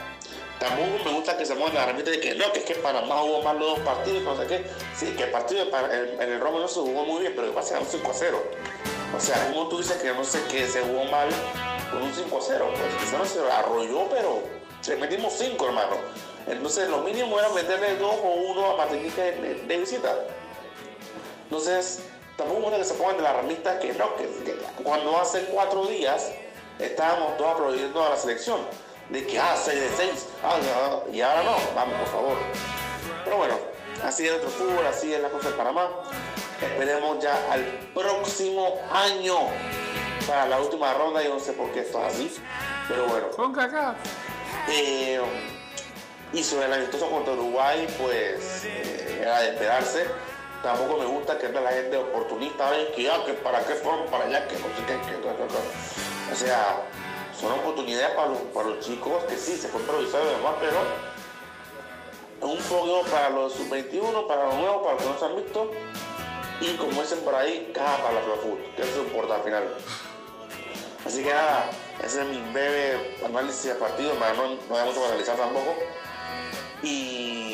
Tampoco 0.58 1.04
me 1.04 1.12
gusta 1.12 1.38
que 1.38 1.46
se 1.46 1.54
mueva 1.54 1.72
la 1.72 1.84
herramienta 1.84 2.10
de 2.10 2.20
que 2.20 2.34
no, 2.34 2.52
que 2.52 2.58
es 2.58 2.64
que 2.66 2.74
Panamá 2.74 3.16
jugó 3.16 3.40
mal 3.42 3.58
los 3.58 3.76
dos 3.76 3.78
partidos, 3.80 4.22
no 4.22 4.36
sé 4.36 4.46
qué. 4.46 4.66
Sí, 4.94 5.14
que 5.16 5.24
el 5.24 5.30
partido 5.30 5.62
en, 5.62 6.20
el 6.20 6.38
Roma 6.38 6.58
no 6.58 6.68
se 6.68 6.80
jugó 6.80 7.04
muy 7.04 7.22
bien, 7.22 7.32
pero 7.34 7.48
que 7.48 7.54
pasaron 7.54 7.86
5 7.88 8.10
a 8.10 8.14
0. 8.14 8.42
O 9.16 9.20
sea, 9.20 9.48
como 9.48 9.68
tú 9.68 9.78
dices 9.78 9.96
que 9.96 10.12
no 10.12 10.22
sé 10.22 10.42
qué 10.50 10.66
se 10.66 10.82
jugó 10.82 11.04
mal 11.06 11.28
con 11.90 12.02
un 12.02 12.12
5 12.12 12.36
a 12.36 12.40
0, 12.42 12.70
pues 12.72 12.94
quizás 13.00 13.18
no 13.18 13.24
se 13.24 13.52
arrolló, 13.52 14.06
pero 14.10 14.42
se 14.82 14.96
metimos 14.96 15.32
5, 15.38 15.66
hermano. 15.66 15.96
Entonces, 16.46 16.90
lo 16.90 16.98
mínimo 16.98 17.38
era 17.38 17.48
meterle 17.50 17.96
2 17.96 18.14
o 18.22 18.28
1 18.52 18.70
a 18.72 18.76
Martinica 18.76 19.22
de 19.22 19.76
visita. 19.78 20.14
Entonces, 21.44 22.02
tampoco 22.40 22.60
me 22.60 22.66
gusta 22.66 22.78
que 22.78 22.84
se 22.84 22.94
pongan 22.94 23.16
de 23.16 23.22
la 23.22 23.32
ramita 23.34 23.78
que 23.78 23.92
no, 23.92 24.16
que, 24.16 24.24
que 24.44 24.54
cuando 24.82 25.18
hace 25.18 25.44
cuatro 25.46 25.86
días 25.86 26.30
estábamos 26.78 27.36
todos 27.36 27.52
aplaudiendo 27.52 28.04
a 28.04 28.10
la 28.10 28.16
selección. 28.16 28.60
De 29.10 29.26
que, 29.26 29.40
ah, 29.40 29.56
6 29.56 29.80
de 29.80 29.88
6, 29.96 30.28
ah, 30.44 31.00
y 31.12 31.20
ahora 31.20 31.42
no, 31.42 31.56
vamos, 31.74 31.98
por 31.98 32.08
favor. 32.08 32.38
Pero 33.24 33.38
bueno, 33.38 33.54
así 34.04 34.24
es 34.24 34.30
nuestro 34.30 34.50
fútbol, 34.50 34.86
así 34.86 35.12
es 35.12 35.20
la 35.20 35.28
cosa 35.30 35.50
de 35.50 35.56
Panamá. 35.56 35.88
Esperemos 36.62 37.18
ya 37.20 37.34
al 37.50 37.64
próximo 37.92 38.78
año 38.92 39.34
para 40.28 40.46
la 40.46 40.60
última 40.60 40.94
ronda. 40.94 41.22
Yo 41.24 41.34
no 41.34 41.40
sé 41.40 41.54
por 41.54 41.72
qué 41.72 41.80
esto 41.80 42.00
es 42.06 42.14
así, 42.14 42.36
pero 42.86 43.06
bueno. 43.06 43.30
Con 43.30 43.52
caca. 43.52 43.96
Eh, 44.68 45.20
y 46.32 46.44
sobre 46.44 46.66
el 46.66 46.74
amistoso 46.74 47.10
contra 47.10 47.32
Uruguay, 47.32 47.88
pues 47.98 48.64
eh, 48.64 49.18
era 49.22 49.40
de 49.40 49.48
esperarse. 49.48 50.06
Tampoco 50.62 50.98
me 50.98 51.06
gusta 51.06 51.38
que 51.38 51.48
la 51.48 51.70
gente 51.70 51.96
oportunista, 51.96 52.70
¿ves? 52.70 52.88
que 52.94 53.04
ya, 53.04 53.24
que 53.24 53.32
para 53.34 53.64
qué 53.64 53.74
fueron 53.74 54.06
para 54.10 54.24
allá, 54.24 54.46
que 54.46 54.56
no 54.56 54.66
sé 54.66 54.84
qué, 54.86 54.98
que, 55.00 55.16
que, 55.16 55.22
que. 55.22 56.32
O 56.32 56.36
sea, 56.36 56.82
son 57.38 57.52
oportunidades 57.52 58.14
para 58.14 58.28
los, 58.28 58.38
para 58.54 58.68
los 58.68 58.80
chicos 58.80 59.24
que 59.24 59.36
sí, 59.36 59.56
se 59.56 59.68
fue 59.68 59.80
improvisado 59.80 60.24
y 60.30 60.34
demás, 60.36 60.54
pero 60.60 60.76
un 62.42 62.58
fogueo 62.58 63.02
para 63.04 63.30
los 63.30 63.54
sub-21, 63.54 64.26
para 64.26 64.46
los 64.46 64.54
nuevos, 64.56 64.82
para 64.82 64.94
los 64.94 65.02
que 65.02 65.08
no 65.08 65.18
se 65.18 65.24
han 65.24 65.36
visto. 65.36 65.70
Y 66.60 66.76
como 66.76 67.00
dicen 67.00 67.20
por 67.20 67.34
ahí, 67.34 67.70
caja 67.74 68.02
para 68.02 68.14
la 68.14 68.20
Pro 68.20 68.58
que 68.76 68.82
eso 68.82 69.02
importa 69.02 69.36
al 69.36 69.42
final. 69.42 69.64
Así 71.06 71.22
que 71.22 71.32
ese 72.04 72.20
es 72.20 72.28
mi 72.28 72.40
breve 72.52 73.16
análisis 73.24 73.64
de 73.64 73.74
partido, 73.76 74.12
para 74.14 74.34
no, 74.34 74.42
no 74.68 74.76
hay 74.76 74.84
mucho 74.84 75.00
para 75.00 75.08
analizar 75.08 75.36
tampoco. 75.36 75.74
Y 76.82 77.49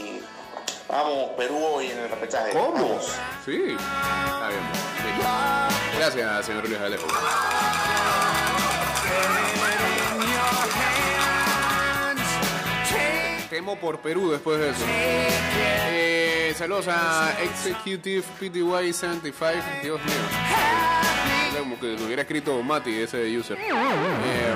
vamos, 0.88 1.31
Perú 1.37 1.59
hoy 1.59 1.87
en 1.87 1.99
el 1.99 2.09
repechaje. 2.09 2.52
¿Cómo? 2.52 2.73
Vamos. 2.73 3.12
Sí. 3.45 3.76
Está 3.76 4.49
bien. 4.49 4.61
sí. 4.99 5.99
Gracias, 5.99 6.47
señor 6.47 6.69
Luis 6.69 6.81
Alejo. 6.81 7.07
Temo 13.50 13.76
por 13.76 14.00
Perú 14.00 14.31
después 14.31 14.59
de 14.59 14.71
eso. 14.71 14.85
Eh, 14.88 16.55
saludos 16.57 16.88
a 16.88 17.35
Executive 17.43 18.23
PTY 18.38 18.93
75. 18.93 19.52
Dios 19.83 20.00
mío. 20.05 20.14
Como 21.59 21.81
que 21.81 21.87
lo 21.95 22.05
hubiera 22.05 22.23
escrito 22.23 22.62
Mati, 22.62 23.00
ese 23.00 23.37
user. 23.37 23.57
Eh, 23.59 24.55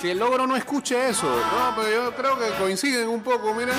que 0.00 0.10
el 0.12 0.18
logro 0.18 0.46
no 0.46 0.56
escuche 0.56 1.08
eso. 1.08 1.26
No, 1.26 1.74
pero 1.76 1.90
yo 1.90 2.14
creo 2.14 2.38
que 2.38 2.50
coinciden 2.58 3.08
un 3.08 3.22
poco, 3.22 3.54
miren. 3.54 3.74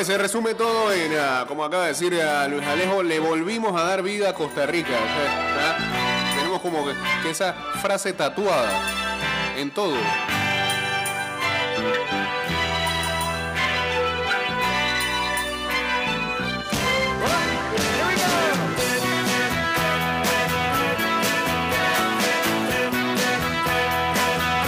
Que 0.00 0.04
se 0.06 0.16
resume 0.16 0.54
todo 0.54 0.90
en, 0.94 1.12
ah, 1.18 1.44
como 1.46 1.62
acaba 1.62 1.82
de 1.82 1.90
decir 1.90 2.18
a 2.22 2.48
Luis 2.48 2.66
Alejo, 2.66 3.02
le 3.02 3.20
volvimos 3.20 3.78
a 3.78 3.84
dar 3.84 4.02
vida 4.02 4.30
a 4.30 4.32
Costa 4.32 4.64
Rica. 4.64 4.88
Tenemos 6.34 6.62
como 6.62 6.86
que, 7.22 7.30
esa 7.30 7.52
frase 7.82 8.14
tatuada 8.14 8.80
en 9.58 9.70
todo. 9.70 9.92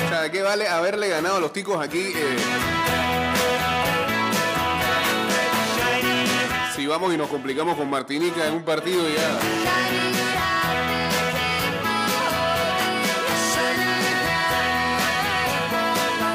O 0.05 0.09
sea, 0.11 0.21
¿de 0.21 0.31
qué 0.31 0.43
vale 0.43 0.69
haberle 0.69 1.09
ganado 1.09 1.39
a 1.39 1.41
los 1.41 1.55
ticos 1.55 1.83
aquí? 1.83 2.13
eh, 2.15 3.02
si 6.75 6.87
vamos 6.87 7.13
y 7.13 7.17
nos 7.17 7.29
complicamos 7.29 7.77
con 7.77 7.89
Martinica 7.91 8.47
en 8.47 8.55
un 8.55 8.63
partido 8.63 9.05
ya. 9.09 9.39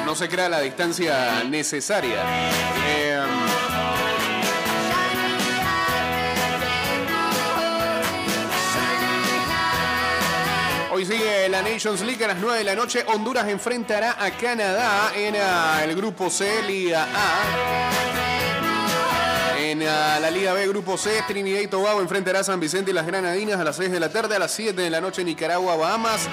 No 0.05 0.15
se 0.15 0.29
crea 0.29 0.49
la 0.49 0.61
distancia 0.61 1.43
necesaria. 1.43 2.23
Eh, 2.87 3.21
Hoy 10.91 11.05
sigue 11.05 11.47
la 11.49 11.61
Nations 11.61 12.01
League 12.01 12.23
a 12.25 12.29
las 12.29 12.37
9 12.37 12.57
de 12.57 12.63
la 12.63 12.75
noche. 12.75 13.05
Honduras 13.07 13.47
enfrentará 13.47 14.15
a 14.17 14.31
Canadá 14.31 15.11
en 15.15 15.35
ah, 15.39 15.81
el 15.83 15.95
grupo 15.95 16.29
C, 16.29 16.63
Liga 16.63 17.07
A. 17.13 18.26
En 19.79 20.21
la 20.21 20.31
Liga 20.31 20.53
B, 20.53 20.67
Grupo 20.67 20.97
C, 20.97 21.21
Trinidad 21.27 21.59
y 21.59 21.67
Tobago 21.67 22.01
enfrentará 22.01 22.39
a 22.39 22.43
San 22.43 22.59
Vicente 22.59 22.89
y 22.89 22.93
las 22.95 23.05
Granadinas 23.05 23.59
a 23.59 23.63
las 23.63 23.75
6 23.75 23.91
de 23.91 23.99
la 23.99 24.09
tarde, 24.09 24.35
a 24.35 24.39
las 24.39 24.51
7 24.51 24.81
de 24.81 24.89
la 24.89 24.99
noche 24.99 25.23
Nicaragua, 25.23 25.75
Bahamas. 25.75 26.27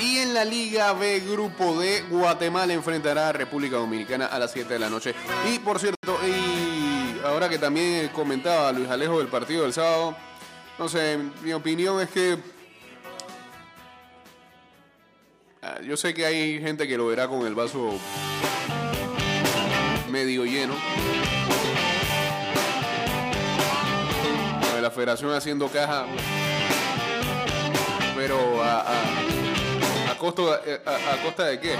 Y 0.00 0.16
en 0.16 0.32
la 0.32 0.46
Liga 0.46 0.94
B, 0.94 1.20
Grupo 1.20 1.78
D, 1.78 2.04
Guatemala 2.08 2.72
enfrentará 2.72 3.28
a 3.28 3.32
República 3.32 3.76
Dominicana 3.76 4.26
a 4.26 4.38
las 4.38 4.52
7 4.52 4.72
de 4.72 4.78
la 4.78 4.88
noche. 4.88 5.14
Y 5.52 5.58
por 5.58 5.78
cierto, 5.78 6.18
y 6.26 7.20
ahora 7.26 7.50
que 7.50 7.58
también 7.58 8.08
comentaba 8.08 8.72
Luis 8.72 8.88
Alejo 8.88 9.18
del 9.18 9.28
partido 9.28 9.64
del 9.64 9.74
sábado, 9.74 10.16
no 10.78 10.88
sé, 10.88 11.18
mi 11.42 11.52
opinión 11.52 12.00
es 12.00 12.08
que 12.08 12.38
ah, 15.60 15.80
yo 15.82 15.98
sé 15.98 16.14
que 16.14 16.24
hay 16.24 16.60
gente 16.62 16.88
que 16.88 16.96
lo 16.96 17.08
verá 17.08 17.28
con 17.28 17.46
el 17.46 17.54
vaso 17.54 17.92
medio 20.10 20.46
lleno. 20.46 20.74
Federación 24.96 25.32
haciendo 25.34 25.68
caja, 25.68 26.06
pero 28.16 28.62
a, 28.62 28.80
a, 30.10 30.18
costo, 30.18 30.50
a, 30.52 30.56
a- 30.56 31.22
costa 31.22 31.44
de 31.44 31.60
qué? 31.60 31.74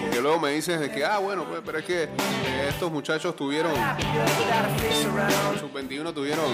Porque 0.00 0.20
luego 0.20 0.38
me 0.38 0.50
dices 0.52 0.78
de 0.80 0.90
que, 0.90 1.04
ah, 1.04 1.18
bueno, 1.18 1.44
pues, 1.44 1.60
pero 1.66 1.78
es 1.78 1.84
que 1.84 2.04
eh, 2.04 2.66
estos 2.68 2.90
muchachos 2.92 3.34
tuvieron, 3.36 3.72
sub 5.60 5.72
21 5.72 6.12
tuvieron 6.14 6.46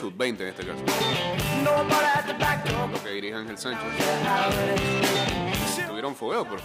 sub 0.00 0.14
20 0.16 0.42
en 0.42 0.48
este 0.50 0.66
caso, 0.66 0.78
lo 2.92 3.02
que 3.02 3.10
dirige 3.10 3.34
Ángel 3.34 3.56
Sánchez. 3.58 3.82
Tuvieron 5.88 6.14
fuego, 6.14 6.46
pero 6.48 6.62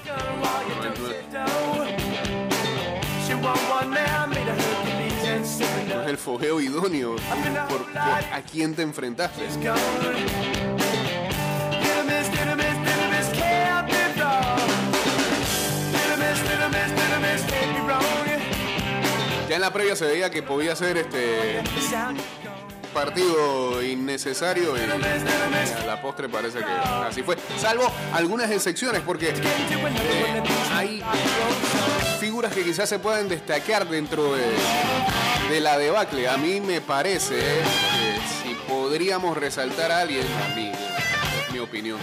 no 5.88 6.02
es, 6.02 6.08
el 6.08 6.18
fogueo 6.18 6.60
idóneo 6.60 7.16
por 7.70 7.98
a 7.98 8.42
quién 8.42 8.76
te 8.76 8.82
enfrentaste. 8.82 9.48
Ya 19.50 19.56
en 19.56 19.62
la 19.62 19.72
previa 19.72 19.96
se 19.96 20.06
veía 20.06 20.30
que 20.30 20.44
podía 20.44 20.76
ser 20.76 20.98
este 20.98 21.62
partido 22.94 23.82
innecesario 23.84 24.76
y 24.78 25.86
la 25.86 26.02
postre 26.02 26.30
parece 26.30 26.60
que 26.60 26.66
así 26.66 27.24
fue. 27.24 27.38
Salvo 27.60 27.92
algunas 28.14 28.50
excepciones 28.52 29.02
porque 29.02 29.30
eh, 29.30 30.44
hay 30.72 31.04
figuras 32.20 32.54
que 32.54 32.64
quizás 32.64 32.88
se 32.88 33.00
pueden 33.00 33.28
destacar 33.28 33.88
dentro 33.88 34.34
de, 34.34 35.60
la 35.60 35.78
debacle. 35.78 36.28
A 36.28 36.38
mí 36.38 36.62
me 36.62 36.82
parece 36.82 37.38
eh, 37.38 37.62
que 37.64 38.50
si 38.50 38.56
podríamos 38.68 39.38
resaltar 39.38 39.92
a 39.92 40.02
alguien, 40.02 40.26
a 40.44 40.56
mí, 40.56 40.72
mi 41.54 41.60
opinión, 41.60 42.00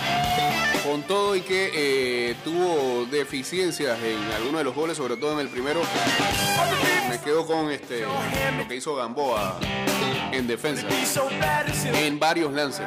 con 0.84 1.02
todo 1.02 1.34
y 1.34 1.40
que 1.40 1.70
eh, 1.74 2.36
tuvo 2.44 3.04
deficiencias 3.06 3.98
en 4.00 4.22
algunos 4.32 4.60
de 4.60 4.64
los 4.64 4.74
goles, 4.74 4.96
sobre 4.96 5.16
todo 5.16 5.32
en 5.32 5.40
el 5.40 5.48
primero, 5.48 5.80
me 7.08 7.18
quedo 7.20 7.44
con 7.46 7.70
este 7.70 8.02
lo 8.56 8.68
que 8.68 8.76
hizo 8.76 8.94
Gamboa 8.94 9.58
en 10.32 10.46
defensa, 10.46 10.86
en 11.84 12.18
varios 12.20 12.52
lances. 12.52 12.86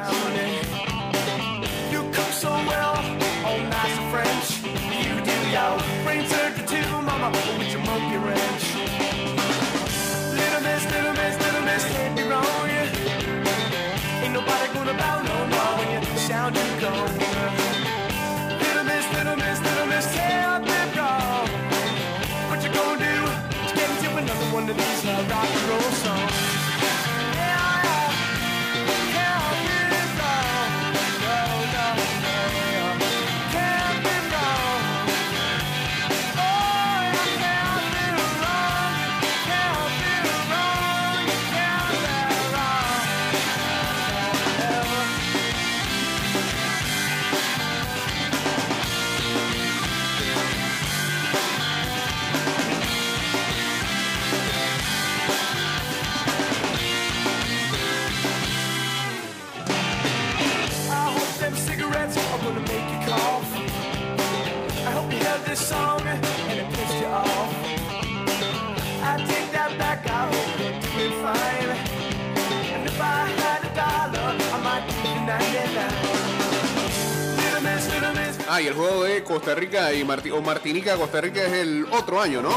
Ah, 78.46 78.60
y 78.60 78.66
el 78.66 78.74
juego 78.74 79.04
de 79.04 79.24
Costa 79.24 79.54
Rica 79.54 79.92
y 79.92 80.04
Marti- 80.04 80.30
o 80.30 80.40
Martinica, 80.40 80.96
Costa 80.96 81.20
Rica 81.20 81.42
es 81.42 81.52
el 81.54 81.86
otro 81.90 82.20
año, 82.20 82.40
¿no? 82.42 82.50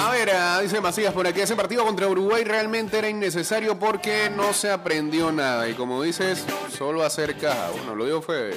A 0.00 0.10
ver, 0.10 0.30
ah, 0.30 0.60
dice 0.60 0.80
Macías 0.80 1.12
por 1.14 1.26
aquí, 1.26 1.40
ese 1.40 1.56
partido 1.56 1.84
contra 1.84 2.06
Uruguay 2.06 2.44
realmente 2.44 2.98
era 2.98 3.08
innecesario 3.08 3.78
porque 3.78 4.30
no 4.30 4.52
se 4.52 4.70
aprendió 4.70 5.32
nada. 5.32 5.68
Y 5.68 5.74
como 5.74 6.02
dices, 6.02 6.44
solo 6.76 7.02
hacer 7.04 7.36
caja. 7.38 7.70
Bueno, 7.74 7.94
lo 7.96 8.04
digo 8.04 8.22
fue 8.22 8.54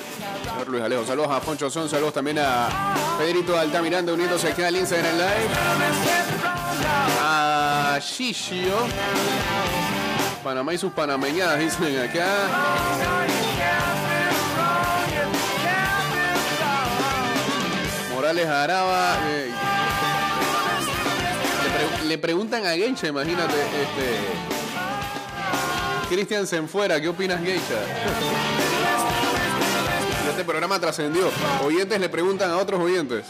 Luis 0.68 0.84
Alejo. 0.84 1.06
Saludos 1.06 1.32
a 1.32 1.40
Poncho 1.40 1.70
Son, 1.70 1.90
saludos 1.90 2.14
también 2.14 2.40
a 2.40 2.68
Pedrito 3.18 3.58
Altamiranda 3.58 4.14
uniéndose 4.14 4.50
aquí 4.50 4.62
al 4.62 4.76
Instagram 4.76 5.14
Live. 5.16 5.50
A 7.22 7.98
Shishio. 8.02 8.76
Panamá 10.48 10.74
y 10.74 10.78
sus 10.78 10.94
panameñadas 10.94 11.60
dicen 11.80 12.00
acá. 12.00 12.26
Morales 18.14 18.48
Araba. 18.48 19.18
eh, 19.28 19.52
le, 21.64 21.70
pre- 21.98 22.06
le 22.08 22.18
preguntan 22.18 22.66
a 22.66 22.72
Geisha, 22.72 23.08
imagínate, 23.08 23.54
este. 23.62 24.18
Cristian 26.16 26.48
Senfuera, 26.48 27.00
¿qué 27.02 27.10
opinas, 27.10 27.42
Geisha? 27.42 27.62
Este 30.30 30.46
programa 30.46 30.80
trascendió. 30.80 31.32
Oyentes 31.66 32.00
le 32.00 32.10
preguntan 32.10 32.52
a 32.52 32.58
otros 32.58 32.80
oyentes. 32.80 33.26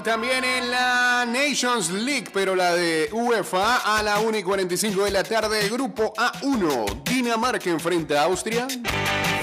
Hoy 0.00 0.04
también 0.04 0.42
en 0.44 0.70
la 0.70 1.26
Nations 1.26 1.90
League, 1.90 2.28
pero 2.32 2.56
la 2.56 2.74
de 2.74 3.10
UEFA 3.12 3.98
a 3.98 4.02
la 4.02 4.18
1 4.20 4.38
y 4.38 4.42
45 4.42 5.04
de 5.04 5.10
la 5.10 5.22
tarde, 5.22 5.68
grupo 5.68 6.14
A1. 6.16 7.02
Dinamarca 7.04 7.68
enfrenta 7.68 8.22
a 8.22 8.24
Austria. 8.24 8.66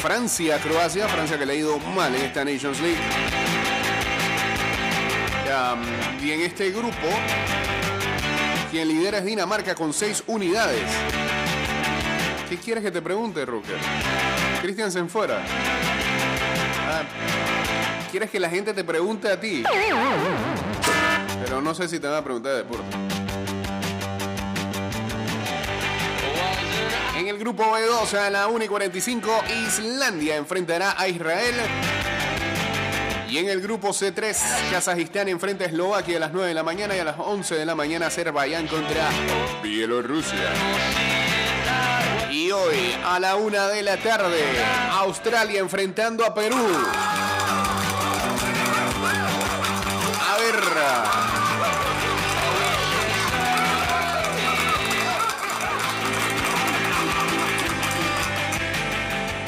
Francia, 0.02 0.58
Croacia. 0.58 1.08
Francia 1.10 1.38
que 1.38 1.46
le 1.46 1.54
ha 1.54 1.56
ido 1.58 1.78
mal 1.96 2.16
en 2.16 2.24
esta 2.24 2.44
Nations 2.44 2.80
League. 2.82 2.98
Y 6.24 6.32
en 6.32 6.42
este 6.42 6.72
grupo, 6.72 7.08
quien 8.72 8.88
lidera 8.88 9.20
es 9.20 9.26
Dinamarca 9.26 9.76
con 9.76 9.94
6 9.94 10.24
unidades. 10.26 10.90
¿Qué 12.50 12.58
quieres 12.58 12.84
que 12.84 12.90
te 12.90 13.04
pregunte, 13.04 13.46
Rucker? 13.46 13.78
Cristian 14.64 14.92
Senfuera. 14.92 15.40
¿Quieres 18.12 18.30
que 18.30 18.40
la 18.40 18.50
gente 18.50 18.74
te 18.74 18.84
pregunte 18.84 19.30
a 19.32 19.40
ti? 19.40 19.64
Pero 21.44 21.62
no 21.62 21.76
sé 21.76 21.88
si 21.88 22.00
te 22.00 22.08
van 22.08 22.18
a 22.18 22.24
preguntar 22.24 22.54
de 22.54 22.58
deporte. 22.60 22.86
En 27.18 27.28
el 27.28 27.38
grupo 27.38 27.64
B2 27.64 28.14
a 28.14 28.30
la 28.30 28.48
1 28.48 28.64
y 28.64 28.68
45, 28.68 29.44
Islandia 29.68 30.38
enfrentará 30.38 30.96
a 30.98 31.08
Israel. 31.08 31.56
Y 33.30 33.40
en 33.40 33.50
el 33.50 33.60
grupo 33.60 33.90
C3, 33.90 34.72
Kazajistán 34.72 35.28
enfrenta 35.28 35.66
a 35.66 35.68
Eslovaquia 35.68 36.16
a 36.18 36.20
las 36.22 36.32
9 36.32 36.48
de 36.48 36.54
la 36.54 36.64
mañana 36.64 36.96
y 36.96 37.00
a 37.00 37.04
las 37.04 37.20
11 37.20 37.56
de 37.56 37.66
la 37.66 37.76
mañana 37.76 38.08
Azerbaiyán 38.08 38.68
contra 38.68 39.10
Bielorrusia. 39.62 40.54
Y 42.32 42.52
hoy 42.52 42.96
a 43.06 43.20
la 43.20 43.36
1 43.36 43.68
de 43.68 43.84
la 43.84 43.98
tarde, 43.98 44.40
Australia 44.92 45.60
enfrentando 45.60 46.26
a 46.26 46.34
Perú. 46.34 46.56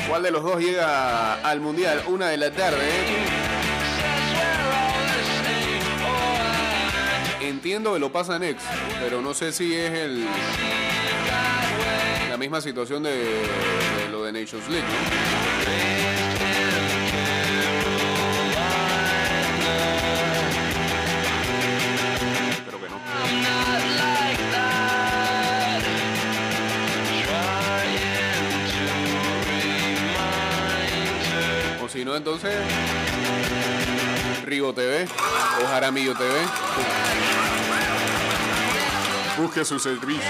¿Cuál 0.07 0.23
de 0.23 0.31
los 0.31 0.43
dos 0.43 0.59
llega 0.59 1.35
al 1.35 1.59
mundial? 1.59 2.03
Una 2.07 2.29
de 2.29 2.37
la 2.37 2.51
tarde. 2.51 2.89
Entiendo 7.41 7.93
que 7.93 7.99
lo 7.99 8.11
pasa 8.11 8.39
Next, 8.39 8.65
pero 8.99 9.21
no 9.21 9.33
sé 9.33 9.51
si 9.51 9.75
es 9.75 9.91
el 9.91 10.25
la 12.29 12.37
misma 12.37 12.61
situación 12.61 13.03
de, 13.03 13.11
de 13.11 14.09
lo 14.11 14.23
de 14.23 14.31
Nations 14.31 14.67
League. 14.69 14.85
¿no? 14.87 16.18
No, 32.09 32.15
entonces. 32.15 32.51
Rigo 34.45 34.73
TV 34.73 35.05
o 35.61 35.67
Jaramillo 35.67 36.13
TV. 36.15 36.31
Busque 39.37 39.63
su 39.63 39.77
servicio. 39.79 40.23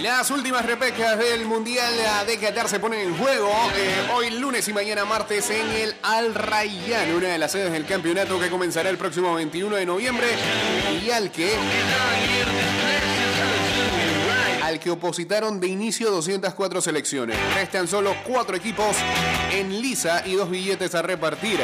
Las 0.00 0.30
últimas 0.30 0.64
repescas 0.64 1.18
del 1.18 1.44
Mundial 1.44 1.92
de 2.26 2.38
Qatar 2.38 2.66
se 2.68 2.80
ponen 2.80 3.00
en 3.00 3.16
juego 3.18 3.52
eh, 3.76 4.08
hoy 4.14 4.30
lunes 4.30 4.66
y 4.66 4.72
mañana 4.72 5.04
martes 5.04 5.50
en 5.50 5.70
el 5.70 5.94
Al 6.02 6.34
Rayyan, 6.34 7.14
una 7.14 7.28
de 7.28 7.38
las 7.38 7.52
sedes 7.52 7.72
del 7.72 7.84
campeonato 7.84 8.40
que 8.40 8.48
comenzará 8.48 8.88
el 8.88 8.96
próximo 8.96 9.34
21 9.34 9.76
de 9.76 9.86
noviembre 9.86 10.28
y 11.04 11.10
al 11.10 11.30
que 11.30 11.52
al 14.68 14.78
que 14.78 14.90
opositaron 14.90 15.60
de 15.60 15.66
inicio 15.66 16.10
204 16.10 16.82
selecciones. 16.82 17.38
Restan 17.54 17.88
solo 17.88 18.14
cuatro 18.26 18.54
equipos 18.54 18.96
en 19.50 19.80
lisa 19.80 20.22
y 20.26 20.34
dos 20.34 20.50
billetes 20.50 20.94
a 20.94 21.00
repartir. 21.00 21.58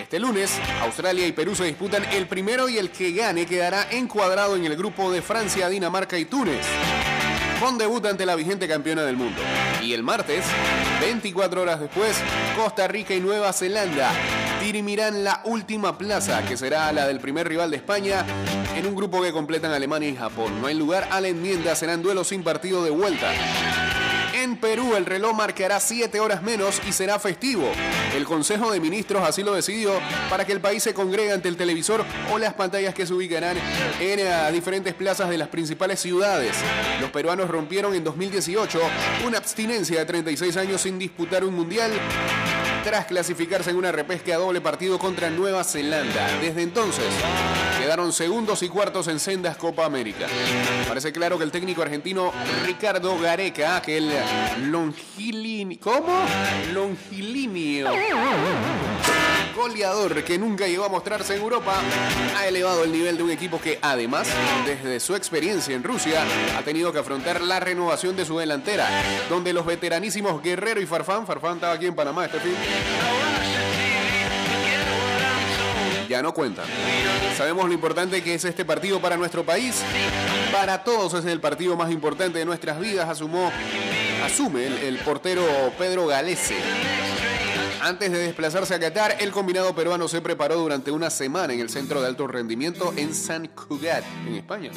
Este 0.00 0.18
lunes, 0.18 0.50
Australia 0.80 1.26
y 1.26 1.32
Perú 1.32 1.54
se 1.54 1.64
disputan 1.64 2.04
el 2.12 2.26
primero 2.26 2.70
y 2.70 2.78
el 2.78 2.90
que 2.90 3.12
gane 3.12 3.44
quedará 3.44 3.86
encuadrado 3.90 4.56
en 4.56 4.64
el 4.64 4.76
grupo 4.76 5.12
de 5.12 5.20
Francia, 5.20 5.68
Dinamarca 5.68 6.16
y 6.16 6.24
Túnez 6.24 6.64
con 7.60 7.78
debut 7.78 8.04
ante 8.06 8.26
la 8.26 8.34
vigente 8.34 8.68
campeona 8.68 9.02
del 9.02 9.16
mundo. 9.16 9.40
Y 9.86 9.94
el 9.94 10.02
martes, 10.02 10.44
24 11.00 11.62
horas 11.62 11.78
después, 11.78 12.20
Costa 12.56 12.88
Rica 12.88 13.14
y 13.14 13.20
Nueva 13.20 13.52
Zelanda 13.52 14.10
dirimirán 14.60 15.22
la 15.22 15.42
última 15.44 15.96
plaza, 15.96 16.44
que 16.44 16.56
será 16.56 16.90
la 16.90 17.06
del 17.06 17.20
primer 17.20 17.46
rival 17.46 17.70
de 17.70 17.76
España, 17.76 18.24
en 18.74 18.84
un 18.84 18.96
grupo 18.96 19.22
que 19.22 19.30
completan 19.30 19.70
Alemania 19.70 20.08
y 20.08 20.16
Japón. 20.16 20.60
No 20.60 20.66
hay 20.66 20.74
lugar 20.74 21.06
a 21.12 21.20
la 21.20 21.28
enmienda, 21.28 21.76
serán 21.76 22.02
duelos 22.02 22.26
sin 22.26 22.42
partido 22.42 22.82
de 22.82 22.90
vuelta. 22.90 23.30
En 24.46 24.56
Perú 24.56 24.94
el 24.94 25.06
reloj 25.06 25.34
marcará 25.34 25.80
7 25.80 26.20
horas 26.20 26.40
menos 26.40 26.80
y 26.86 26.92
será 26.92 27.18
festivo. 27.18 27.68
El 28.14 28.24
Consejo 28.24 28.70
de 28.70 28.78
Ministros 28.78 29.28
así 29.28 29.42
lo 29.42 29.52
decidió 29.52 29.90
para 30.30 30.44
que 30.44 30.52
el 30.52 30.60
país 30.60 30.84
se 30.84 30.94
congregue 30.94 31.32
ante 31.32 31.48
el 31.48 31.56
televisor 31.56 32.04
o 32.30 32.38
las 32.38 32.54
pantallas 32.54 32.94
que 32.94 33.04
se 33.04 33.12
ubicarán 33.12 33.56
en 33.98 34.20
eh, 34.20 34.52
diferentes 34.52 34.94
plazas 34.94 35.30
de 35.30 35.36
las 35.36 35.48
principales 35.48 35.98
ciudades. 35.98 36.54
Los 37.00 37.10
peruanos 37.10 37.50
rompieron 37.50 37.92
en 37.96 38.04
2018 38.04 38.78
una 39.26 39.38
abstinencia 39.38 39.98
de 39.98 40.06
36 40.06 40.56
años 40.58 40.80
sin 40.80 40.96
disputar 40.96 41.42
un 41.42 41.52
mundial 41.52 41.90
tras 42.86 43.06
clasificarse 43.06 43.70
en 43.70 43.76
una 43.78 43.90
repesca 43.90 44.36
a 44.36 44.38
doble 44.38 44.60
partido 44.60 44.96
contra 44.96 45.28
Nueva 45.28 45.64
Zelanda. 45.64 46.38
Desde 46.40 46.62
entonces 46.62 47.04
quedaron 47.80 48.12
segundos 48.12 48.62
y 48.62 48.68
cuartos 48.68 49.08
en 49.08 49.18
sendas 49.18 49.56
Copa 49.56 49.84
América. 49.84 50.28
Parece 50.86 51.12
claro 51.12 51.36
que 51.36 51.42
el 51.42 51.50
técnico 51.50 51.82
argentino 51.82 52.32
Ricardo 52.64 53.18
Gareca, 53.18 53.82
que 53.82 53.96
el 53.96 54.08
longilini, 54.70 55.78
¿cómo? 55.78 56.26
Goleador 59.56 60.22
que 60.22 60.38
nunca 60.38 60.68
llegó 60.68 60.84
a 60.84 60.88
mostrarse 60.88 61.34
en 61.34 61.42
Europa, 61.42 61.74
ha 62.36 62.46
elevado 62.46 62.84
el 62.84 62.92
nivel 62.92 63.16
de 63.16 63.22
un 63.22 63.30
equipo 63.30 63.60
que 63.60 63.78
además, 63.80 64.28
desde 64.66 65.00
su 65.00 65.16
experiencia 65.16 65.74
en 65.74 65.82
Rusia, 65.82 66.24
ha 66.56 66.62
tenido 66.62 66.92
que 66.92 66.98
afrontar 66.98 67.40
la 67.40 67.58
renovación 67.58 68.14
de 68.14 68.26
su 68.26 68.38
delantera, 68.38 68.88
donde 69.30 69.52
los 69.52 69.64
veteranísimos 69.64 70.42
Guerrero 70.42 70.80
y 70.80 70.86
Farfán, 70.86 71.26
Farfán 71.26 71.54
estaba 71.54 71.72
aquí 71.72 71.86
en 71.86 71.94
Panamá 71.94 72.26
este 72.26 72.38
fin, 72.38 72.54
ya 76.08 76.22
no 76.22 76.32
cuentan. 76.32 76.66
Sabemos 77.36 77.66
lo 77.66 77.72
importante 77.72 78.22
que 78.22 78.34
es 78.34 78.44
este 78.44 78.64
partido 78.64 79.00
para 79.00 79.16
nuestro 79.16 79.44
país. 79.44 79.82
Para 80.52 80.84
todos 80.84 81.14
es 81.14 81.24
el 81.24 81.40
partido 81.40 81.76
más 81.76 81.90
importante 81.90 82.38
de 82.38 82.44
nuestras 82.44 82.78
vidas, 82.78 83.08
asumó, 83.08 83.50
asume 84.24 84.66
el, 84.66 84.78
el 84.78 84.98
portero 84.98 85.42
Pedro 85.78 86.06
Galese. 86.06 86.56
Antes 87.86 88.10
de 88.10 88.18
desplazarse 88.18 88.74
a 88.74 88.80
Qatar, 88.80 89.16
el 89.20 89.30
combinado 89.30 89.72
peruano 89.72 90.08
se 90.08 90.20
preparó 90.20 90.56
durante 90.56 90.90
una 90.90 91.08
semana 91.08 91.52
en 91.52 91.60
el 91.60 91.70
centro 91.70 92.00
de 92.00 92.08
alto 92.08 92.26
rendimiento 92.26 92.92
en 92.96 93.14
San 93.14 93.46
Cugat, 93.46 94.02
en 94.26 94.34
España. 94.34 94.72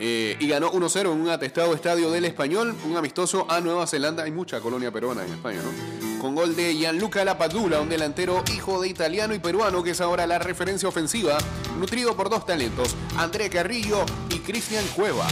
Eh, 0.00 0.36
y 0.40 0.48
ganó 0.48 0.72
1-0 0.72 1.02
en 1.02 1.20
un 1.20 1.28
atestado 1.28 1.72
estadio 1.72 2.10
del 2.10 2.24
Español, 2.24 2.74
un 2.84 2.96
amistoso 2.96 3.46
a 3.48 3.60
Nueva 3.60 3.86
Zelanda. 3.86 4.24
Hay 4.24 4.32
mucha 4.32 4.60
colonia 4.60 4.90
peruana 4.90 5.24
en 5.24 5.34
España, 5.34 5.60
¿no? 5.62 6.20
Con 6.20 6.34
gol 6.34 6.56
de 6.56 6.74
Gianluca 6.74 7.24
Lapadula, 7.24 7.80
un 7.80 7.88
delantero 7.88 8.42
hijo 8.52 8.80
de 8.80 8.88
italiano 8.88 9.36
y 9.36 9.38
peruano 9.38 9.84
que 9.84 9.92
es 9.92 10.00
ahora 10.00 10.26
la 10.26 10.40
referencia 10.40 10.88
ofensiva, 10.88 11.38
nutrido 11.78 12.16
por 12.16 12.28
dos 12.28 12.44
talentos, 12.44 12.96
André 13.16 13.50
Carrillo 13.50 14.04
y 14.30 14.40
Cristian 14.40 14.84
Cueva. 14.96 15.28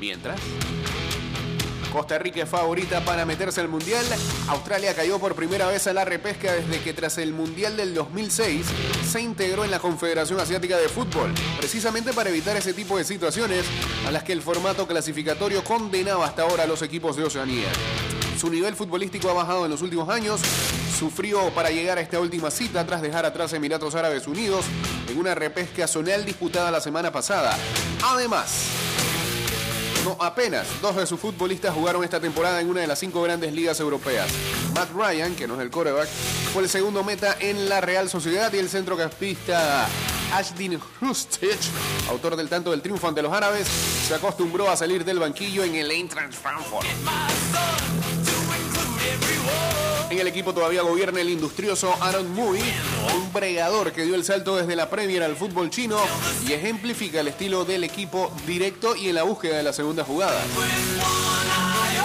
Mientras, 0.00 0.40
Costa 1.96 2.18
Rica 2.18 2.42
es 2.42 2.48
favorita 2.50 3.02
para 3.06 3.24
meterse 3.24 3.62
al 3.62 3.68
Mundial. 3.68 4.04
Australia 4.48 4.94
cayó 4.94 5.18
por 5.18 5.34
primera 5.34 5.66
vez 5.66 5.86
a 5.86 5.94
la 5.94 6.04
repesca 6.04 6.52
desde 6.52 6.82
que 6.82 6.92
tras 6.92 7.16
el 7.16 7.32
Mundial 7.32 7.74
del 7.78 7.94
2006 7.94 8.66
se 9.10 9.22
integró 9.22 9.64
en 9.64 9.70
la 9.70 9.78
Confederación 9.78 10.38
Asiática 10.38 10.76
de 10.76 10.90
Fútbol, 10.90 11.32
precisamente 11.56 12.12
para 12.12 12.28
evitar 12.28 12.54
ese 12.54 12.74
tipo 12.74 12.98
de 12.98 13.04
situaciones 13.04 13.64
a 14.06 14.10
las 14.10 14.24
que 14.24 14.34
el 14.34 14.42
formato 14.42 14.86
clasificatorio 14.86 15.64
condenaba 15.64 16.26
hasta 16.26 16.42
ahora 16.42 16.64
a 16.64 16.66
los 16.66 16.82
equipos 16.82 17.16
de 17.16 17.24
Oceanía. 17.24 17.68
Su 18.38 18.50
nivel 18.50 18.76
futbolístico 18.76 19.30
ha 19.30 19.32
bajado 19.32 19.64
en 19.64 19.70
los 19.70 19.80
últimos 19.80 20.10
años, 20.10 20.42
sufrió 20.98 21.48
para 21.54 21.70
llegar 21.70 21.96
a 21.96 22.02
esta 22.02 22.20
última 22.20 22.50
cita 22.50 22.84
tras 22.84 23.00
dejar 23.00 23.24
atrás 23.24 23.54
Emiratos 23.54 23.94
Árabes 23.94 24.26
Unidos 24.26 24.66
en 25.08 25.16
una 25.16 25.34
repesca 25.34 25.88
zonal 25.88 26.26
disputada 26.26 26.70
la 26.70 26.82
semana 26.82 27.10
pasada. 27.10 27.56
Además, 28.04 28.66
no, 30.06 30.16
apenas 30.20 30.66
dos 30.80 30.94
de 30.94 31.04
sus 31.04 31.18
futbolistas 31.18 31.74
jugaron 31.74 32.04
esta 32.04 32.20
temporada 32.20 32.60
en 32.60 32.70
una 32.70 32.80
de 32.80 32.86
las 32.86 32.98
cinco 32.98 33.22
grandes 33.22 33.52
ligas 33.52 33.80
europeas. 33.80 34.28
Matt 34.72 34.90
Ryan, 34.94 35.34
que 35.34 35.48
no 35.48 35.54
es 35.54 35.60
el 35.60 35.70
quarterback, 35.70 36.08
fue 36.52 36.62
el 36.62 36.68
segundo 36.68 37.02
meta 37.02 37.36
en 37.40 37.68
la 37.68 37.80
Real 37.80 38.08
Sociedad 38.08 38.52
y 38.52 38.58
el 38.58 38.68
centrocampista 38.68 39.88
Ashdin 40.32 40.80
Hrustic, 41.00 41.58
autor 42.08 42.36
del 42.36 42.48
tanto 42.48 42.70
del 42.70 42.82
triunfo 42.82 43.08
ante 43.08 43.20
los 43.20 43.32
árabes, 43.32 43.66
se 43.66 44.14
acostumbró 44.14 44.70
a 44.70 44.76
salir 44.76 45.04
del 45.04 45.18
banquillo 45.18 45.64
en 45.64 45.74
el 45.74 45.90
Eintracht 45.90 46.34
Frankfurt. 46.34 46.86
En 50.08 50.20
el 50.20 50.28
equipo 50.28 50.54
todavía 50.54 50.82
gobierna 50.82 51.20
el 51.20 51.30
industrioso 51.30 51.92
Aaron 52.00 52.32
Mui, 52.32 52.60
un 53.16 53.32
bregador 53.32 53.92
que 53.92 54.04
dio 54.04 54.14
el 54.14 54.24
salto 54.24 54.56
desde 54.56 54.76
la 54.76 54.88
Premier 54.88 55.22
al 55.24 55.34
fútbol 55.34 55.68
chino 55.68 55.98
y 56.46 56.52
ejemplifica 56.52 57.20
el 57.20 57.28
estilo 57.28 57.64
del 57.64 57.82
equipo 57.82 58.32
directo 58.46 58.94
y 58.94 59.08
en 59.08 59.16
la 59.16 59.24
búsqueda 59.24 59.56
de 59.56 59.64
la 59.64 59.72
segunda 59.72 60.04
jugada. 60.04 60.40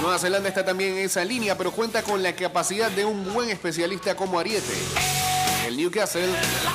Nueva 0.01 0.17
Zelanda 0.17 0.49
está 0.49 0.65
también 0.65 0.93
en 0.93 1.05
esa 1.05 1.23
línea, 1.23 1.55
pero 1.55 1.71
cuenta 1.71 2.01
con 2.01 2.23
la 2.23 2.35
capacidad 2.35 2.89
de 2.89 3.05
un 3.05 3.33
buen 3.33 3.49
especialista 3.49 4.15
como 4.15 4.39
Ariete. 4.39 5.30
El 5.71 5.77
Newcastle 5.77 6.27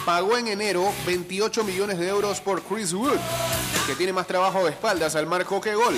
pagó 0.07 0.39
en 0.39 0.49
enero 0.49 0.91
28 1.07 1.65
millones 1.65 1.99
de 1.99 2.09
euros 2.09 2.41
por 2.41 2.63
Chris 2.63 2.95
Wood, 2.95 3.19
que 3.87 3.95
tiene 3.95 4.15
más 4.15 4.27
trabajo 4.27 4.65
de 4.65 4.71
espaldas 4.71 5.15
al 5.17 5.27
marco 5.27 5.61
que 5.61 5.75
gol, 5.75 5.95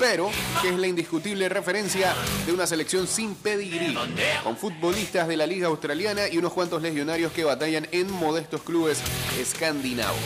pero 0.00 0.28
que 0.60 0.70
es 0.70 0.74
la 0.76 0.88
indiscutible 0.88 1.48
referencia 1.48 2.12
de 2.44 2.52
una 2.52 2.66
selección 2.66 3.06
sin 3.06 3.36
pedigrí, 3.36 3.96
con 4.42 4.56
futbolistas 4.56 5.28
de 5.28 5.36
la 5.36 5.46
liga 5.46 5.68
australiana 5.68 6.26
y 6.26 6.38
unos 6.38 6.52
cuantos 6.52 6.82
legionarios 6.82 7.30
que 7.30 7.44
batallan 7.44 7.86
en 7.92 8.10
modestos 8.10 8.62
clubes 8.62 8.98
escandinavos. 9.38 10.18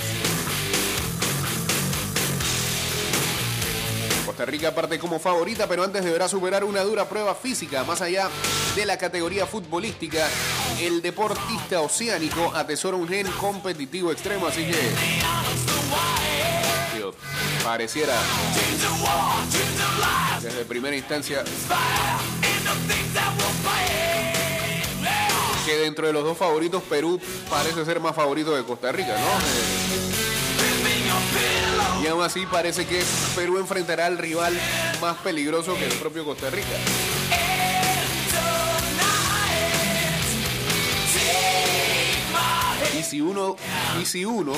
Costa 4.37 4.51
Rica 4.51 4.75
parte 4.75 4.99
como 4.99 5.19
favorita, 5.19 5.67
pero 5.67 5.83
antes 5.83 6.05
deberá 6.05 6.29
superar 6.29 6.63
una 6.63 6.83
dura 6.83 7.09
prueba 7.09 7.35
física. 7.35 7.85
Más 7.85 8.03
allá 8.03 8.29
de 8.75 8.85
la 8.85 8.99
categoría 8.99 9.47
futbolística, 9.47 10.29
el 10.79 11.01
deportista 11.01 11.81
oceánico 11.81 12.53
atesora 12.55 12.99
un 12.99 13.09
gen 13.09 13.27
competitivo 13.41 14.13
extremo, 14.13 14.47
así 14.47 14.67
que 14.67 14.77
pareciera 17.65 18.13
desde 20.43 20.67
primera 20.67 20.95
instancia 20.95 21.43
que 25.65 25.79
dentro 25.79 26.07
de 26.07 26.13
los 26.13 26.25
dos 26.25 26.37
favoritos 26.37 26.83
Perú 26.83 27.19
parece 27.49 27.87
ser 27.87 28.01
más 28.01 28.15
favorito 28.15 28.55
de 28.55 28.65
Costa 28.65 28.93
Rica, 28.93 29.15
¿no? 29.19 30.26
Y 32.07 32.09
aún 32.09 32.23
así 32.23 32.47
parece 32.47 32.87
que 32.87 33.03
Perú 33.35 33.59
enfrentará 33.59 34.07
al 34.07 34.17
rival 34.17 34.57
más 35.01 35.17
peligroso 35.19 35.75
que 35.77 35.87
el 35.87 35.93
propio 35.95 36.25
Costa 36.25 36.49
Rica. 36.51 36.69
Y 42.97 43.03
si 43.03 43.21
uno, 43.21 43.57
y 44.01 44.05
si 44.05 44.25
uno 44.25 44.53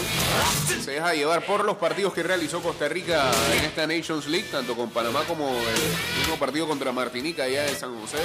se 0.84 0.90
deja 0.90 1.14
llevar 1.14 1.46
por 1.46 1.64
los 1.64 1.78
partidos 1.78 2.12
que 2.12 2.22
realizó 2.22 2.60
Costa 2.60 2.86
Rica 2.88 3.30
en 3.56 3.64
esta 3.64 3.86
Nations 3.86 4.26
League, 4.26 4.48
tanto 4.50 4.76
con 4.76 4.90
Panamá 4.90 5.24
como 5.26 5.48
el 5.48 6.18
mismo 6.18 6.36
partido 6.38 6.68
contra 6.68 6.92
Martinica 6.92 7.44
allá 7.44 7.62
de 7.62 7.74
San 7.74 7.98
José, 7.98 8.18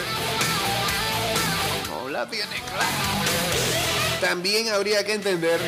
no 1.90 2.10
la 2.10 2.30
tiene 2.30 2.56
clara. 2.70 3.33
También 4.24 4.70
habría 4.70 5.04
que 5.04 5.14
entender 5.14 5.60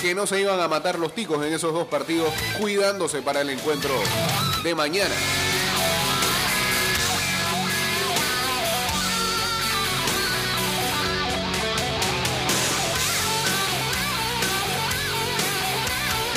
que 0.00 0.12
no 0.12 0.26
se 0.26 0.40
iban 0.40 0.58
a 0.58 0.66
matar 0.66 0.98
los 0.98 1.14
ticos 1.14 1.46
en 1.46 1.52
esos 1.52 1.72
dos 1.72 1.86
partidos, 1.86 2.28
cuidándose 2.58 3.22
para 3.22 3.42
el 3.42 3.50
encuentro 3.50 3.92
de 4.64 4.74
mañana. 4.74 5.14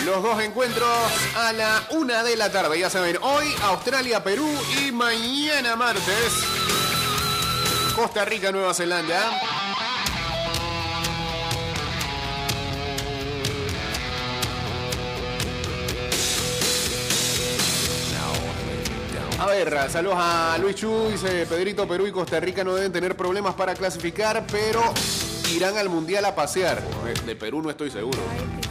Los 0.05 0.21
dos 0.21 0.39
encuentros 0.43 0.87
a 1.35 1.51
la 1.51 1.83
una 1.89 2.21
de 2.21 2.37
la 2.37 2.51
tarde, 2.51 2.77
ya 2.77 2.91
saben, 2.91 3.17
hoy 3.23 3.47
Australia, 3.63 4.23
Perú 4.23 4.47
y 4.83 4.91
mañana 4.91 5.75
martes 5.75 6.31
Costa 7.95 8.23
Rica, 8.23 8.51
Nueva 8.51 8.75
Zelanda. 8.75 9.31
A 19.37 19.47
ver, 19.47 19.89
saludos 19.89 20.17
a 20.17 20.57
Luis 20.61 20.75
Chu, 20.75 21.09
dice 21.09 21.45
Pedrito, 21.45 21.85
Perú 21.87 22.07
y 22.07 22.11
Costa 22.11 22.39
Rica 22.39 22.63
no 22.63 22.73
deben 22.73 22.91
tener 22.91 23.17
problemas 23.17 23.53
para 23.55 23.73
clasificar, 23.73 24.45
pero 24.49 24.81
irán 25.53 25.77
al 25.77 25.89
Mundial 25.89 26.23
a 26.23 26.33
pasear. 26.33 26.81
De, 27.03 27.13
de 27.13 27.35
Perú 27.35 27.61
no 27.61 27.69
estoy 27.69 27.91
seguro. 27.91 28.17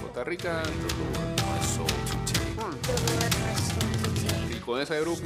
Costa 0.00 0.24
Rica... 0.24 0.62
Y 4.50 4.54
con 4.60 4.80
ese 4.80 5.00
grupo... 5.00 5.20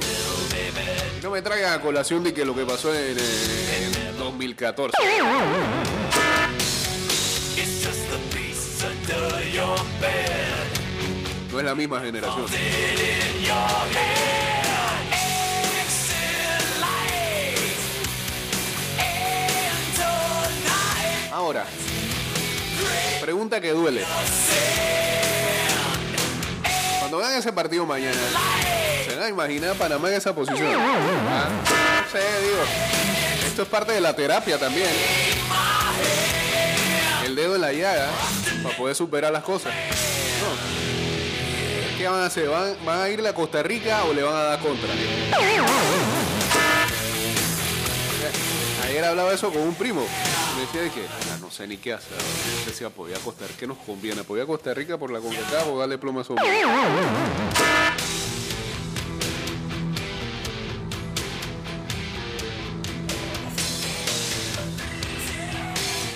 No 1.23 1.31
me 1.31 1.41
traigan 1.41 1.73
a 1.73 1.81
colación 1.81 2.23
de 2.23 2.33
que 2.33 2.43
lo 2.43 2.53
que 2.53 2.65
pasó 2.65 2.93
en, 2.93 3.17
eh, 3.17 4.09
en 4.09 4.17
2014. 4.17 4.97
No 11.51 11.59
es 11.59 11.65
la 11.65 11.75
misma 11.75 12.01
generación. 12.01 12.45
Ahora, 21.39 21.63
pregunta 23.21 23.61
que 23.61 23.71
duele. 23.71 24.03
Cuando 26.99 27.19
vean 27.19 27.35
ese 27.35 27.53
partido 27.53 27.85
mañana, 27.85 28.17
¿se 29.07 29.15
van 29.15 29.23
a 29.23 29.29
imaginar 29.29 29.69
a 29.69 29.73
Panamá 29.75 30.09
en 30.09 30.15
esa 30.15 30.35
posición? 30.35 30.67
Ah, 30.69 31.47
no. 31.49 32.09
Esto 33.47 33.61
es 33.61 33.67
parte 33.69 33.93
de 33.93 34.01
la 34.01 34.13
terapia 34.13 34.59
también. 34.59 34.89
El 37.23 37.35
dedo 37.37 37.55
en 37.55 37.61
la 37.61 37.71
llaga 37.71 38.09
para 38.61 38.75
poder 38.75 38.95
superar 38.97 39.31
las 39.31 39.43
cosas. 39.43 39.73
No. 39.73 41.97
¿Qué 41.97 42.05
van 42.05 42.21
a 42.21 42.25
hacer? 42.25 42.49
¿Van, 42.49 42.75
van 42.85 42.99
a 42.99 43.07
irle 43.07 43.29
a 43.29 43.33
Costa 43.33 43.63
Rica 43.63 44.03
o 44.03 44.13
le 44.13 44.23
van 44.23 44.35
a 44.35 44.43
dar 44.43 44.59
contra? 44.59 44.89
Ayer 48.83 49.05
hablaba 49.05 49.33
eso 49.33 49.53
con 49.53 49.61
un 49.61 49.75
primo. 49.75 50.05
Decía 50.59 50.81
de 50.81 50.89
que 50.91 51.05
"Ah, 51.07 51.37
no 51.39 51.49
sé 51.49 51.67
ni 51.67 51.77
qué 51.77 51.93
hacer. 51.93 52.17
Decía, 52.65 52.87
apoyar 52.87 53.19
a 53.19 53.23
Costa 53.23 53.45
Rica. 53.47 53.59
¿Qué 53.59 53.67
nos 53.67 53.77
conviene? 53.77 54.21
¿Apoyar 54.21 54.43
a 54.43 54.47
Costa 54.47 54.73
Rica 54.73 54.97
por 54.97 55.09
la 55.11 55.19
CONCACAF 55.19 55.67
o 55.69 55.79
darle 55.79 55.95
a 55.95 56.23
su 56.23 56.35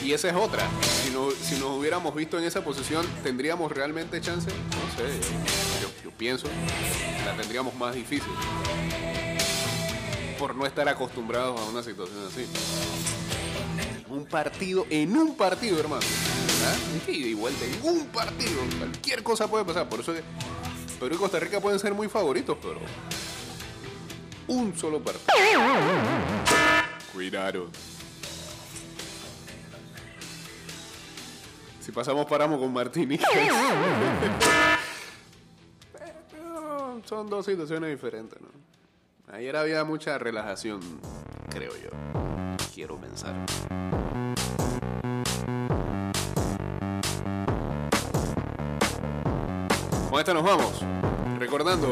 Y 0.03 0.12
esa 0.12 0.29
es 0.29 0.36
otra. 0.36 0.67
Si, 1.03 1.12
no- 1.12 1.32
si 1.32 1.56
nos 1.56 1.69
hubiéramos 1.79 2.13
visto 2.13 2.38
en 2.38 2.43
esa 2.43 2.62
posición, 2.63 3.06
¿tendríamos 3.23 3.71
realmente 3.71 4.19
chance? 4.19 4.49
No 4.49 4.97
sé. 4.97 5.19
Yo 6.03 6.12
pienso 6.12 6.47
la 7.25 7.36
tendríamos 7.38 7.73
más 7.75 7.95
difícil. 7.95 8.32
por 10.39 10.56
no 10.56 10.65
estar 10.65 10.89
acostumbrados 10.89 11.58
a 11.58 11.63
una 11.69 11.82
situación 11.82 12.17
así. 12.27 12.45
Un 14.13 14.26
partido, 14.26 14.86
en 14.91 15.17
un 15.17 15.36
partido, 15.36 15.80
hermano. 15.80 16.04
¿Ah? 16.04 16.76
Es 16.95 17.02
que 17.02 17.34
vuelta, 17.34 17.65
en 17.65 17.80
un 17.84 18.06
partido. 18.08 18.62
Cualquier 18.78 19.23
cosa 19.23 19.47
puede 19.47 19.65
pasar. 19.65 19.89
Por 19.89 20.02
eso 20.02 20.13
Perú 20.99 21.15
y 21.15 21.17
Costa 21.17 21.39
Rica 21.39 21.60
pueden 21.60 21.80
ser 21.80 21.95
muy 21.95 22.08
favoritos, 22.08 22.56
pero. 22.62 22.80
Un 24.47 24.78
solo 24.78 25.04
partido. 25.04 25.32
Cuidado. 27.12 27.71
Si 31.80 31.91
pasamos, 31.91 32.28
paramos 32.28 32.60
con. 32.60 32.71
Pero 35.91 37.02
son 37.06 37.32
dos 37.32 37.47
situaciones 37.47 37.89
diferentes, 37.89 38.39
¿no? 38.39 38.49
Ayer 39.34 39.56
había 39.56 39.84
mucha 39.84 40.19
relajación, 40.19 40.82
creo 41.49 41.71
yo. 41.78 41.89
Quiero 42.73 42.97
pensar. 42.97 43.36
Con 50.09 50.19
esta 50.19 50.33
nos 50.33 50.43
vamos. 50.43 50.81
Recordando 51.38 51.91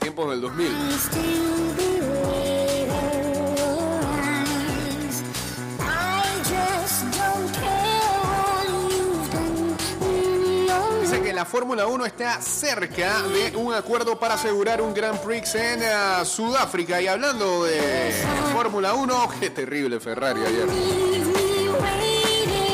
tiempos 0.00 0.30
del 0.30 0.42
2000. 0.42 2.49
La 11.40 11.46
Fórmula 11.46 11.86
1 11.86 12.04
está 12.04 12.38
cerca 12.42 13.22
de 13.22 13.56
un 13.56 13.72
acuerdo 13.72 14.20
para 14.20 14.34
asegurar 14.34 14.82
un 14.82 14.92
Grand 14.92 15.18
Prix 15.20 15.54
en 15.54 15.82
eh, 15.82 16.22
Sudáfrica. 16.22 17.00
Y 17.00 17.06
hablando 17.06 17.64
de 17.64 18.12
Fórmula 18.52 18.92
1, 18.92 19.30
qué 19.40 19.48
terrible 19.48 19.98
Ferrari 20.00 20.38
ayer. 20.44 20.68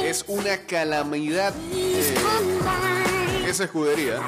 Es 0.05 0.25
una 0.27 0.57
calamidad 0.67 1.55
eh, 1.73 2.13
esa 3.47 3.63
escudería. 3.63 4.21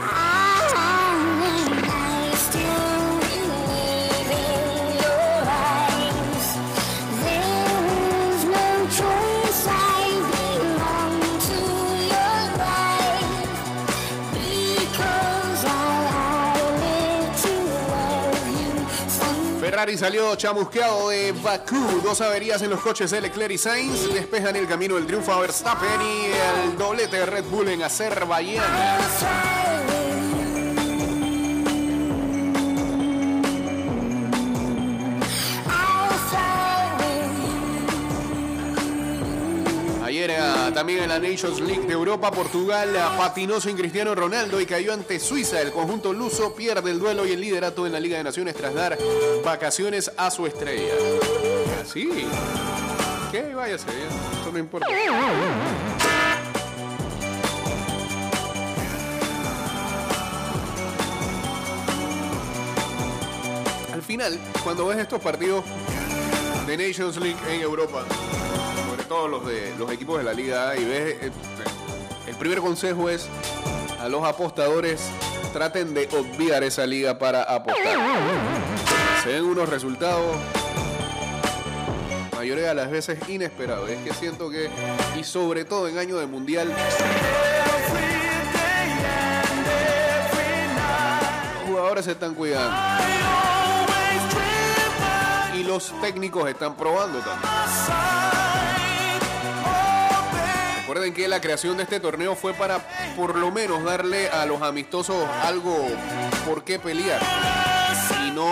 Ferrari 19.78 19.96
salió 19.96 20.34
chamusqueado 20.34 21.10
de 21.10 21.30
Bakú. 21.30 22.00
Dos 22.02 22.20
averías 22.20 22.60
en 22.62 22.70
los 22.70 22.80
coches 22.80 23.12
de 23.12 23.20
Leclerc 23.20 23.52
y 23.52 23.58
Sainz 23.58 24.12
despejan 24.12 24.56
el 24.56 24.66
camino 24.66 24.96
del 24.96 25.06
triunfo 25.06 25.32
a 25.32 25.38
Verstappen 25.38 26.00
y 26.02 26.66
el 26.66 26.76
doblete 26.76 27.18
de 27.18 27.26
Red 27.26 27.44
Bull 27.44 27.68
en 27.68 27.84
Azerbaiyán. 27.84 29.57
También 40.78 41.02
en 41.02 41.08
la 41.08 41.18
Nations 41.18 41.58
League 41.60 41.88
de 41.88 41.92
Europa, 41.92 42.30
Portugal 42.30 42.96
ah, 42.96 43.16
patinó 43.18 43.60
sin 43.60 43.76
Cristiano 43.76 44.14
Ronaldo 44.14 44.60
y 44.60 44.64
cayó 44.64 44.92
ante 44.92 45.18
Suiza. 45.18 45.60
El 45.60 45.72
conjunto 45.72 46.12
luso 46.12 46.54
pierde 46.54 46.92
el 46.92 47.00
duelo 47.00 47.26
y 47.26 47.32
el 47.32 47.40
liderato 47.40 47.84
en 47.84 47.92
la 47.92 47.98
Liga 47.98 48.16
de 48.16 48.22
Naciones 48.22 48.54
tras 48.54 48.72
dar 48.74 48.96
vacaciones 49.44 50.08
a 50.16 50.30
su 50.30 50.46
estrella. 50.46 50.94
Así. 51.82 52.08
¿Qué? 53.32 53.52
Váyase, 53.56 53.86
ya. 53.88 54.40
eso 54.40 54.52
no 54.52 54.58
importa. 54.60 54.86
Al 63.92 64.02
final, 64.02 64.38
cuando 64.62 64.86
ves 64.86 64.98
estos 64.98 65.20
partidos 65.20 65.64
de 66.68 66.76
Nations 66.76 67.16
League 67.16 67.38
en 67.50 67.62
Europa, 67.62 68.04
sobre 69.08 69.20
todo 69.20 69.28
los 69.28 69.46
de 69.46 69.74
los 69.78 69.90
equipos 69.90 70.18
de 70.18 70.24
la 70.24 70.34
Liga 70.34 70.70
A, 70.70 70.76
y 70.76 70.84
ves, 70.84 71.16
eh, 71.22 71.30
el 72.26 72.34
primer 72.36 72.58
consejo 72.58 73.08
es 73.08 73.26
a 74.00 74.08
los 74.08 74.22
apostadores 74.24 75.00
traten 75.52 75.94
de 75.94 76.08
obviar 76.12 76.62
esa 76.62 76.86
liga 76.86 77.18
para 77.18 77.42
apostar. 77.42 77.96
Se 79.22 79.30
ven 79.30 79.44
unos 79.44 79.68
resultados 79.68 80.36
mayoría 82.36 82.68
de 82.68 82.74
las 82.74 82.90
veces 82.90 83.18
inesperados. 83.28 83.88
Es 83.88 83.98
que 84.04 84.12
siento 84.14 84.50
que, 84.50 84.68
y 85.18 85.24
sobre 85.24 85.64
todo 85.64 85.88
en 85.88 85.98
año 85.98 86.18
de 86.18 86.26
mundial, 86.26 86.68
los 91.54 91.68
jugadores 91.68 92.04
se 92.04 92.12
están 92.12 92.34
cuidando. 92.34 92.76
Y 95.56 95.64
los 95.64 95.92
técnicos 96.00 96.48
están 96.48 96.76
probando 96.76 97.18
también. 97.20 98.07
Recuerden 100.88 101.12
que 101.12 101.28
la 101.28 101.38
creación 101.38 101.76
de 101.76 101.82
este 101.82 102.00
torneo 102.00 102.34
fue 102.34 102.54
para 102.54 102.78
por 103.14 103.36
lo 103.36 103.52
menos 103.52 103.84
darle 103.84 104.30
a 104.30 104.46
los 104.46 104.62
amistosos 104.62 105.16
algo 105.42 105.86
por 106.46 106.64
qué 106.64 106.78
pelear. 106.78 107.20
Y 108.26 108.30
no 108.30 108.46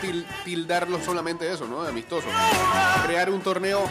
til- 0.00 0.24
tildarlos 0.44 1.04
solamente 1.04 1.52
eso, 1.52 1.66
¿no? 1.66 1.82
De 1.82 1.88
amistosos. 1.88 2.30
Crear 3.06 3.28
un 3.28 3.40
torneo 3.40 3.82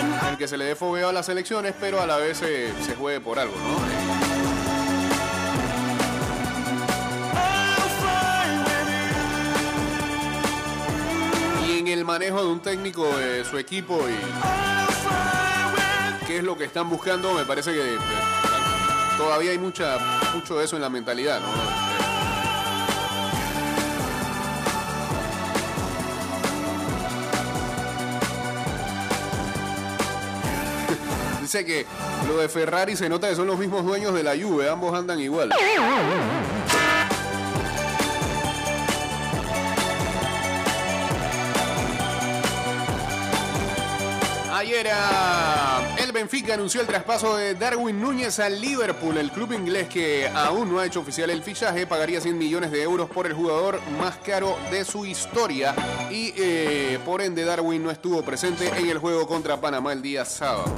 en 0.00 0.30
el 0.30 0.36
que 0.36 0.48
se 0.48 0.56
le 0.56 0.64
dé 0.64 0.74
fogueo 0.74 1.10
a 1.10 1.12
las 1.12 1.28
elecciones, 1.28 1.74
pero 1.78 2.02
a 2.02 2.08
la 2.08 2.16
vez 2.16 2.38
se 2.38 2.94
juegue 2.98 3.20
por 3.20 3.38
algo, 3.38 3.54
¿no? 3.54 4.82
Y 11.66 11.78
en 11.78 11.88
el 11.88 12.04
manejo 12.04 12.42
de 12.42 12.48
un 12.48 12.60
técnico 12.60 13.06
de 13.16 13.44
su 13.44 13.58
equipo 13.58 13.98
y 14.08 14.12
es 16.38 16.44
lo 16.44 16.56
que 16.56 16.64
están 16.64 16.88
buscando, 16.88 17.34
me 17.34 17.44
parece 17.44 17.72
que 17.72 17.98
todavía 19.16 19.50
hay 19.50 19.58
mucha, 19.58 19.98
mucho 20.34 20.58
de 20.58 20.64
eso 20.64 20.76
en 20.76 20.82
la 20.82 20.88
mentalidad. 20.88 21.40
Dice 31.40 31.64
que 31.64 31.86
lo 32.26 32.38
de 32.38 32.48
Ferrari 32.48 32.96
se 32.96 33.08
nota 33.08 33.28
que 33.28 33.36
son 33.36 33.46
los 33.46 33.58
mismos 33.58 33.84
dueños 33.84 34.14
de 34.14 34.22
la 34.22 34.36
Juve, 34.36 34.70
ambos 34.70 34.96
andan 34.96 35.20
igual. 35.20 35.50
Ayer 44.54 44.86
ah, 44.92 45.91
Benfica 46.12 46.54
anunció 46.54 46.80
el 46.80 46.86
traspaso 46.86 47.36
de 47.36 47.54
Darwin 47.54 48.00
Núñez 48.00 48.38
al 48.38 48.60
Liverpool. 48.60 49.16
El 49.16 49.30
club 49.30 49.52
inglés 49.52 49.88
que 49.88 50.28
aún 50.28 50.70
no 50.70 50.78
ha 50.78 50.86
hecho 50.86 51.00
oficial 51.00 51.30
el 51.30 51.42
fichaje 51.42 51.86
pagaría 51.86 52.20
100 52.20 52.36
millones 52.36 52.70
de 52.70 52.82
euros 52.82 53.08
por 53.08 53.26
el 53.26 53.32
jugador 53.32 53.80
más 53.98 54.16
caro 54.18 54.56
de 54.70 54.84
su 54.84 55.06
historia 55.06 55.74
y 56.10 56.34
eh, 56.36 56.98
por 57.04 57.22
ende 57.22 57.44
Darwin 57.44 57.82
no 57.82 57.90
estuvo 57.90 58.22
presente 58.22 58.68
en 58.76 58.88
el 58.88 58.98
juego 58.98 59.26
contra 59.26 59.60
Panamá 59.60 59.92
el 59.92 60.02
día 60.02 60.24
sábado. 60.24 60.72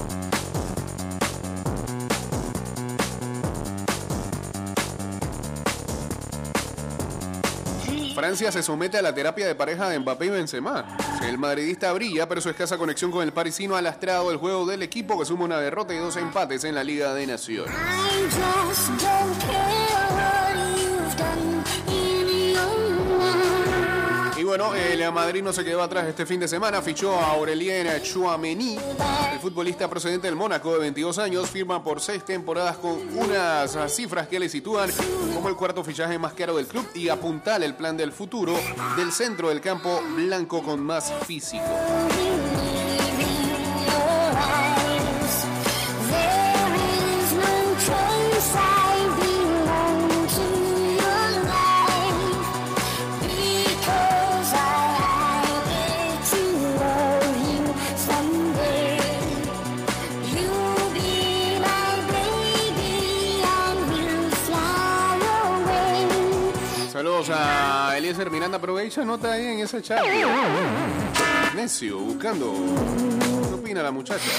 Francia 8.14 8.53
se 8.53 8.62
somete 8.62 8.99
a 8.99 9.03
la 9.03 9.12
terapia 9.12 9.47
de 9.47 9.55
pareja 9.55 9.88
de 9.88 9.99
Mbappé 9.99 10.27
y 10.27 10.31
Benzema. 10.31 10.97
El 11.27 11.39
madridista 11.39 11.93
brilla, 11.93 12.29
pero 12.29 12.41
su 12.41 12.51
escasa 12.51 12.79
conexión 12.79 13.11
con 13.11 13.23
el 13.23 13.33
parisino 13.33 13.77
ha 13.77 13.83
lastrado 13.83 14.31
el 14.31 14.37
juego 14.37 14.67
del 14.67 14.83
equipo 14.83 15.19
que 15.19 15.25
suma 15.25 15.45
una 15.45 15.59
derrota 15.59 15.95
y 15.95 15.99
dos 15.99 16.17
empates 16.17 16.65
en 16.65 16.75
la 16.75 16.85
Liga 16.85 17.15
de 17.15 17.27
Naciones. 17.27 17.75
Bueno, 24.57 24.73
el 24.77 25.11
Madrid 25.11 25.43
no 25.43 25.53
se 25.53 25.64
quedó 25.64 25.83
atrás 25.83 26.07
este 26.07 26.25
fin 26.27 26.38
de 26.38 26.47
semana, 26.47 26.81
fichó 26.81 27.19
a 27.19 27.33
Aurelien 27.33 27.88
Chouameni, 28.01 28.79
el 29.33 29.40
futbolista 29.40 29.90
procedente 29.90 30.29
del 30.29 30.37
Mónaco 30.37 30.75
de 30.75 30.79
22 30.79 31.19
años, 31.19 31.51
firma 31.51 31.83
por 31.83 32.01
seis 32.01 32.25
temporadas 32.25 32.77
con 32.77 32.93
unas 33.19 33.77
cifras 33.92 34.29
que 34.29 34.38
le 34.38 34.48
sitúan 34.48 34.92
como 35.35 35.48
el 35.48 35.57
cuarto 35.57 35.83
fichaje 35.83 36.21
más 36.21 36.35
caro 36.35 36.57
del 36.57 36.69
club 36.69 36.88
y 36.94 37.09
apuntala 37.09 37.65
el 37.65 37.75
plan 37.75 37.96
del 37.96 38.13
futuro 38.13 38.55
del 38.96 39.11
centro 39.11 39.48
del 39.48 39.61
campo 39.61 40.00
blanco 40.15 40.63
con 40.63 40.79
más 40.79 41.13
físico. 41.27 41.65
Saludos 66.95 67.29
a 67.29 67.99
Eliezer 67.99 68.31
Miranda. 68.31 68.59
Aprovecha 68.59 69.05
nota 69.05 69.33
ahí 69.33 69.45
en 69.47 69.59
ese 69.59 69.83
chat. 69.83 70.01
Necio, 71.57 71.99
buscando. 71.99 72.55
¿Qué 73.49 73.53
opina 73.53 73.83
la 73.83 73.90
muchacha? 73.90 74.31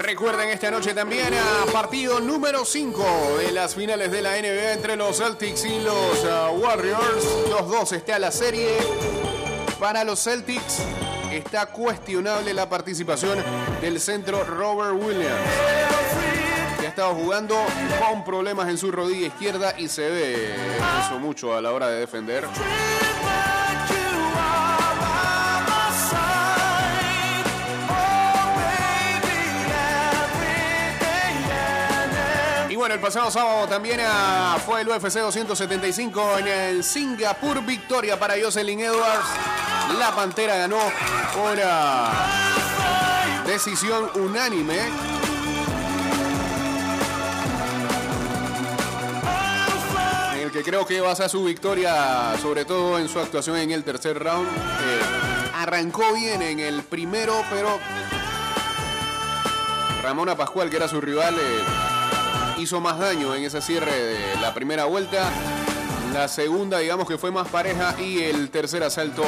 Recuerden 0.00 0.48
esta 0.48 0.72
noche 0.72 0.92
también 0.92 1.32
a 1.34 1.72
partido 1.72 2.18
número 2.18 2.64
5 2.64 3.04
de 3.38 3.52
las 3.52 3.76
finales 3.76 4.10
de 4.10 4.22
la 4.22 4.32
NBA 4.32 4.72
entre 4.72 4.96
los 4.96 5.18
Celtics 5.18 5.66
y 5.66 5.82
los 5.82 6.24
ah, 6.24 6.50
Warriors. 6.50 7.24
Los 7.48 7.68
dos 7.68 7.92
está 7.92 8.18
la 8.18 8.32
serie. 8.32 8.76
Para 9.78 10.02
los 10.02 10.24
Celtics 10.24 10.82
está 11.36 11.66
cuestionable 11.66 12.54
la 12.54 12.68
participación 12.68 13.38
del 13.80 14.00
centro 14.00 14.44
Robert 14.44 14.94
Williams. 14.94 15.40
Que 16.80 16.86
ha 16.86 16.90
estado 16.90 17.14
jugando 17.14 17.56
con 17.98 18.24
problemas 18.24 18.68
en 18.68 18.78
su 18.78 18.90
rodilla 18.90 19.28
izquierda 19.28 19.74
y 19.78 19.88
se 19.88 20.08
ve 20.08 20.54
eso 21.04 21.18
mucho 21.18 21.54
a 21.54 21.60
la 21.60 21.72
hora 21.72 21.88
de 21.88 22.00
defender. 22.00 22.44
Bueno, 32.84 32.96
el 32.96 33.00
pasado 33.00 33.30
sábado 33.30 33.66
también 33.66 33.98
ah, 34.04 34.58
fue 34.62 34.82
el 34.82 34.88
UFC 34.90 35.14
275 35.14 36.38
en 36.40 36.48
el 36.48 36.84
Singapur. 36.84 37.64
Victoria 37.64 38.18
para 38.18 38.34
Jocelyn 38.38 38.78
Edwards. 38.78 39.63
La 39.98 40.12
Pantera 40.14 40.56
ganó 40.56 40.78
por 41.34 41.58
decisión 43.46 44.10
unánime. 44.14 44.78
En 50.34 50.40
el 50.40 50.50
que 50.50 50.62
creo 50.62 50.86
que 50.86 51.00
basa 51.00 51.28
su 51.28 51.44
victoria, 51.44 52.34
sobre 52.40 52.64
todo 52.64 52.98
en 52.98 53.08
su 53.08 53.20
actuación 53.20 53.58
en 53.58 53.70
el 53.70 53.84
tercer 53.84 54.18
round. 54.18 54.48
Eh, 54.48 55.00
arrancó 55.54 56.12
bien 56.14 56.42
en 56.42 56.60
el 56.60 56.82
primero, 56.82 57.34
pero 57.50 57.78
Ramona 60.02 60.36
Pascual, 60.36 60.68
que 60.68 60.76
era 60.76 60.88
su 60.88 61.00
rival, 61.00 61.34
eh, 61.38 61.62
hizo 62.58 62.80
más 62.80 62.98
daño 62.98 63.34
en 63.34 63.44
ese 63.44 63.62
cierre 63.62 63.92
de 63.92 64.36
la 64.40 64.52
primera 64.52 64.84
vuelta. 64.86 65.30
La 66.12 66.28
segunda, 66.28 66.78
digamos 66.78 67.08
que 67.08 67.18
fue 67.18 67.30
más 67.30 67.48
pareja 67.48 67.94
y 68.00 68.22
el 68.22 68.50
tercer 68.50 68.82
asalto 68.82 69.24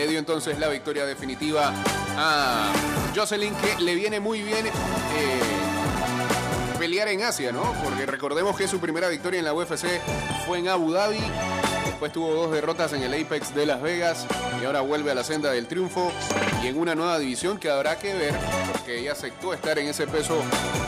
le 0.00 0.06
dio 0.08 0.18
entonces 0.18 0.58
la 0.58 0.68
victoria 0.68 1.04
definitiva 1.04 1.74
a 2.16 2.72
Jocelyn, 3.14 3.54
que 3.56 3.82
le 3.82 3.94
viene 3.94 4.18
muy 4.18 4.40
bien 4.40 4.66
eh, 4.66 4.70
pelear 6.78 7.08
en 7.08 7.22
Asia, 7.22 7.52
¿no? 7.52 7.74
Porque 7.84 8.06
recordemos 8.06 8.56
que 8.56 8.66
su 8.66 8.80
primera 8.80 9.08
victoria 9.08 9.40
en 9.40 9.44
la 9.44 9.52
UFC 9.52 9.84
fue 10.46 10.58
en 10.60 10.68
Abu 10.68 10.90
Dhabi. 10.92 11.20
Después 11.84 12.12
tuvo 12.12 12.32
dos 12.32 12.50
derrotas 12.50 12.94
en 12.94 13.02
el 13.02 13.12
Apex 13.12 13.54
de 13.54 13.66
Las 13.66 13.82
Vegas 13.82 14.24
y 14.62 14.64
ahora 14.64 14.80
vuelve 14.80 15.10
a 15.10 15.14
la 15.14 15.22
senda 15.22 15.50
del 15.50 15.66
triunfo 15.66 16.10
y 16.62 16.68
en 16.68 16.78
una 16.78 16.94
nueva 16.94 17.18
división 17.18 17.58
que 17.58 17.68
habrá 17.70 17.98
que 17.98 18.14
ver 18.14 18.34
porque 18.72 19.00
ella 19.00 19.12
aceptó 19.12 19.52
estar 19.52 19.78
en 19.78 19.88
ese 19.88 20.06
peso 20.06 20.40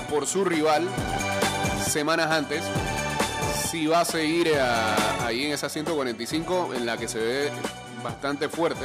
por 0.09 0.27
su 0.27 0.43
rival 0.43 0.89
semanas 1.87 2.31
antes. 2.31 2.63
Si 3.71 3.87
va 3.87 4.01
a 4.01 4.05
seguir 4.07 4.55
a- 4.59 5.27
ahí 5.27 5.45
en 5.45 5.53
esa 5.53 5.69
145 5.69 6.71
en 6.75 6.87
la 6.87 6.97
que 6.97 7.09
se 7.09 7.19
ve 7.19 7.51
bastante 8.03 8.49
fuerte, 8.49 8.85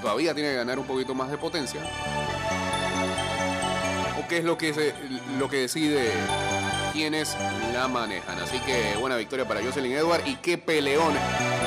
todavía 0.00 0.34
tiene 0.34 0.50
que 0.50 0.56
ganar 0.56 0.78
un 0.78 0.86
poquito 0.86 1.14
más 1.14 1.30
de 1.30 1.38
potencia. 1.38 1.80
O 4.18 4.28
qué 4.28 4.38
es 4.38 4.44
lo 4.44 4.56
que, 4.58 4.72
se- 4.74 4.94
lo 5.38 5.48
que 5.48 5.58
decide 5.58 6.10
quienes 6.92 7.36
la 7.74 7.86
manejan. 7.88 8.38
Así 8.40 8.58
que 8.60 8.96
buena 8.98 9.16
victoria 9.16 9.46
para 9.46 9.62
Jocelyn 9.62 9.92
Edward 9.92 10.22
y 10.26 10.36
qué 10.36 10.56
peleón 10.58 11.14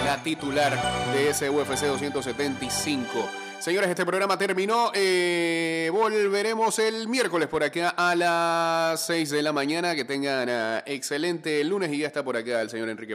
la 0.06 0.22
titular 0.24 0.76
de 1.14 1.30
ese 1.30 1.50
UFC 1.50 1.86
275. 1.86 3.30
Señores, 3.60 3.89
este 3.89 4.06
programa 4.06 4.38
terminó. 4.38 4.89
Eh, 4.95 5.89
volveremos 5.93 6.80
el 6.80 7.08
miércoles 7.10 7.50
por 7.50 7.62
acá 7.64 7.89
a 7.95 8.16
las 8.16 9.06
6 9.06 9.30
de 9.32 9.43
la 9.43 9.52
mañana. 9.52 9.95
Que 9.95 10.06
tengan 10.06 10.50
ah, 10.50 10.84
excelente 10.86 11.62
lunes 11.66 11.91
y 11.91 11.97
ya 12.00 12.08
está 12.08 12.24
por 12.24 12.38
acá 12.38 12.62
el 12.62 12.70
señor 12.70 12.88
Enrique. 12.89 13.08